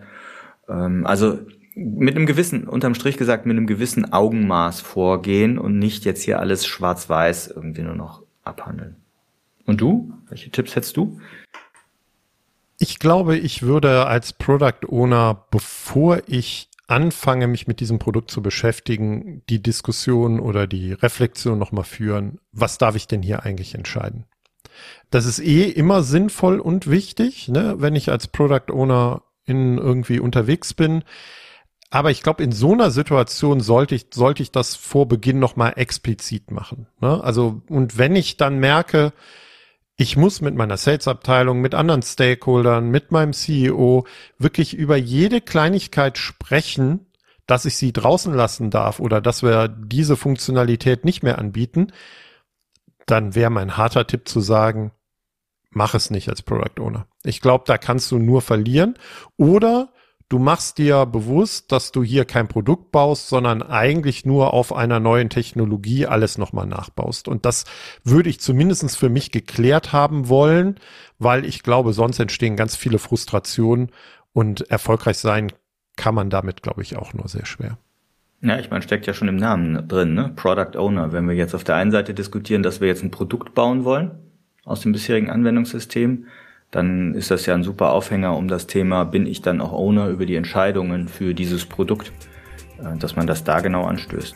Ähm, 0.67 1.05
also 1.05 1.39
mit 1.75 2.15
einem 2.15 2.25
gewissen, 2.25 2.67
unterm 2.67 2.95
Strich 2.95 3.17
gesagt, 3.17 3.45
mit 3.45 3.55
einem 3.55 3.67
gewissen 3.67 4.11
Augenmaß 4.11 4.81
vorgehen 4.81 5.57
und 5.57 5.79
nicht 5.79 6.03
jetzt 6.03 6.23
hier 6.23 6.39
alles 6.39 6.65
schwarz-weiß 6.65 7.53
irgendwie 7.55 7.83
nur 7.83 7.95
noch 7.95 8.23
abhandeln. 8.43 8.97
Und 9.65 9.79
du? 9.79 10.11
Welche 10.27 10.49
Tipps 10.49 10.75
hättest 10.75 10.97
du? 10.97 11.19
Ich 12.79 12.99
glaube, 12.99 13.37
ich 13.37 13.61
würde 13.61 14.07
als 14.07 14.33
Product 14.33 14.87
Owner, 14.87 15.45
bevor 15.51 16.21
ich 16.27 16.68
anfange, 16.89 17.47
mich 17.47 17.67
mit 17.67 17.79
diesem 17.79 17.99
Produkt 17.99 18.31
zu 18.31 18.41
beschäftigen, 18.41 19.43
die 19.49 19.61
Diskussion 19.61 20.39
oder 20.39 20.65
die 20.65 20.93
Reflexion 20.93 21.59
nochmal 21.59 21.83
führen, 21.83 22.39
was 22.51 22.77
darf 22.77 22.95
ich 22.95 23.07
denn 23.07 23.21
hier 23.21 23.43
eigentlich 23.43 23.75
entscheiden? 23.75 24.25
Das 25.11 25.25
ist 25.25 25.39
eh 25.39 25.63
immer 25.63 26.03
sinnvoll 26.03 26.59
und 26.59 26.89
wichtig, 26.89 27.47
ne, 27.47 27.75
wenn 27.77 27.95
ich 27.95 28.09
als 28.09 28.27
Product 28.27 28.71
Owner 28.71 29.23
in 29.45 29.77
irgendwie 29.77 30.19
unterwegs 30.19 30.73
bin. 30.73 31.03
Aber 31.91 32.11
ich 32.11 32.21
glaube, 32.21 32.43
in 32.43 32.51
so 32.51 32.73
einer 32.73 32.91
Situation 32.91 33.61
sollte 33.61 33.95
ich, 33.95 34.07
sollte 34.13 34.43
ich 34.43 34.51
das 34.51 34.75
vor 34.75 35.07
Beginn 35.07 35.39
nochmal 35.39 35.73
explizit 35.75 36.51
machen. 36.51 36.87
Ne? 37.01 37.23
Also, 37.23 37.61
und 37.67 37.97
wenn 37.97 38.15
ich 38.15 38.37
dann 38.37 38.59
merke, 38.59 39.13
ich 40.01 40.15
muss 40.15 40.39
mit 40.39 40.55
meiner 40.55 40.77
Sales-Abteilung, 40.77 41.59
mit 41.59 41.75
anderen 41.75 42.01
Stakeholdern, 42.01 42.89
mit 42.89 43.11
meinem 43.11 43.33
CEO 43.33 44.07
wirklich 44.37 44.73
über 44.73 44.95
jede 44.95 45.41
Kleinigkeit 45.41 46.17
sprechen, 46.17 47.07
dass 47.47 47.65
ich 47.65 47.75
sie 47.75 47.91
draußen 47.91 48.33
lassen 48.33 48.69
darf 48.69 49.01
oder 49.01 49.19
dass 49.19 49.43
wir 49.43 49.67
diese 49.67 50.15
Funktionalität 50.15 51.03
nicht 51.03 51.21
mehr 51.21 51.37
anbieten, 51.37 51.91
dann 53.07 53.35
wäre 53.35 53.49
mein 53.49 53.75
harter 53.75 54.07
Tipp 54.07 54.29
zu 54.29 54.39
sagen, 54.39 54.93
mach 55.69 55.95
es 55.95 56.11
nicht 56.11 56.29
als 56.29 56.43
Product 56.43 56.79
Owner. 56.81 57.05
Ich 57.25 57.41
glaube, 57.41 57.65
da 57.67 57.77
kannst 57.77 58.09
du 58.09 58.19
nur 58.19 58.41
verlieren 58.41 58.97
oder 59.35 59.91
du 60.29 60.39
machst 60.39 60.77
dir 60.77 61.05
bewusst, 61.05 61.71
dass 61.71 61.91
du 61.91 62.03
hier 62.03 62.23
kein 62.25 62.47
Produkt 62.47 62.91
baust, 62.91 63.27
sondern 63.27 63.61
eigentlich 63.61 64.25
nur 64.25 64.53
auf 64.53 64.73
einer 64.73 64.99
neuen 64.99 65.29
Technologie 65.29 66.05
alles 66.05 66.37
nochmal 66.37 66.67
nachbaust. 66.67 67.27
Und 67.27 67.45
das 67.45 67.65
würde 68.03 68.29
ich 68.29 68.39
zumindestens 68.39 68.95
für 68.95 69.09
mich 69.09 69.31
geklärt 69.31 69.91
haben 69.91 70.29
wollen, 70.29 70.75
weil 71.17 71.45
ich 71.45 71.63
glaube, 71.63 71.93
sonst 71.93 72.19
entstehen 72.19 72.55
ganz 72.55 72.75
viele 72.75 72.99
Frustrationen 72.99 73.89
und 74.31 74.69
erfolgreich 74.69 75.17
sein 75.17 75.51
kann 75.97 76.15
man 76.15 76.29
damit, 76.29 76.61
glaube 76.61 76.81
ich, 76.81 76.95
auch 76.95 77.13
nur 77.13 77.27
sehr 77.27 77.45
schwer. 77.45 77.77
Ja, 78.41 78.57
ich 78.57 78.69
meine, 78.69 78.81
steckt 78.83 79.05
ja 79.05 79.13
schon 79.13 79.27
im 79.27 79.35
Namen 79.35 79.85
drin, 79.89 80.13
ne? 80.13 80.31
Product 80.33 80.77
Owner. 80.77 81.11
Wenn 81.11 81.27
wir 81.27 81.35
jetzt 81.35 81.53
auf 81.53 81.65
der 81.65 81.75
einen 81.75 81.91
Seite 81.91 82.13
diskutieren, 82.13 82.63
dass 82.63 82.79
wir 82.79 82.87
jetzt 82.87 83.03
ein 83.03 83.11
Produkt 83.11 83.53
bauen 83.53 83.83
wollen 83.83 84.11
aus 84.63 84.79
dem 84.79 84.93
bisherigen 84.93 85.29
Anwendungssystem, 85.29 86.27
dann 86.71 87.13
ist 87.15 87.31
das 87.31 87.45
ja 87.45 87.53
ein 87.53 87.63
super 87.63 87.91
Aufhänger 87.91 88.35
um 88.37 88.47
das 88.47 88.67
Thema, 88.67 89.03
bin 89.05 89.25
ich 89.25 89.41
dann 89.41 89.61
auch 89.61 89.71
Owner 89.71 90.07
über 90.09 90.25
die 90.25 90.35
Entscheidungen 90.35 91.07
für 91.07 91.33
dieses 91.33 91.65
Produkt, 91.65 92.11
äh, 92.79 92.97
dass 92.97 93.15
man 93.15 93.27
das 93.27 93.43
da 93.43 93.59
genau 93.59 93.85
anstößt. 93.85 94.35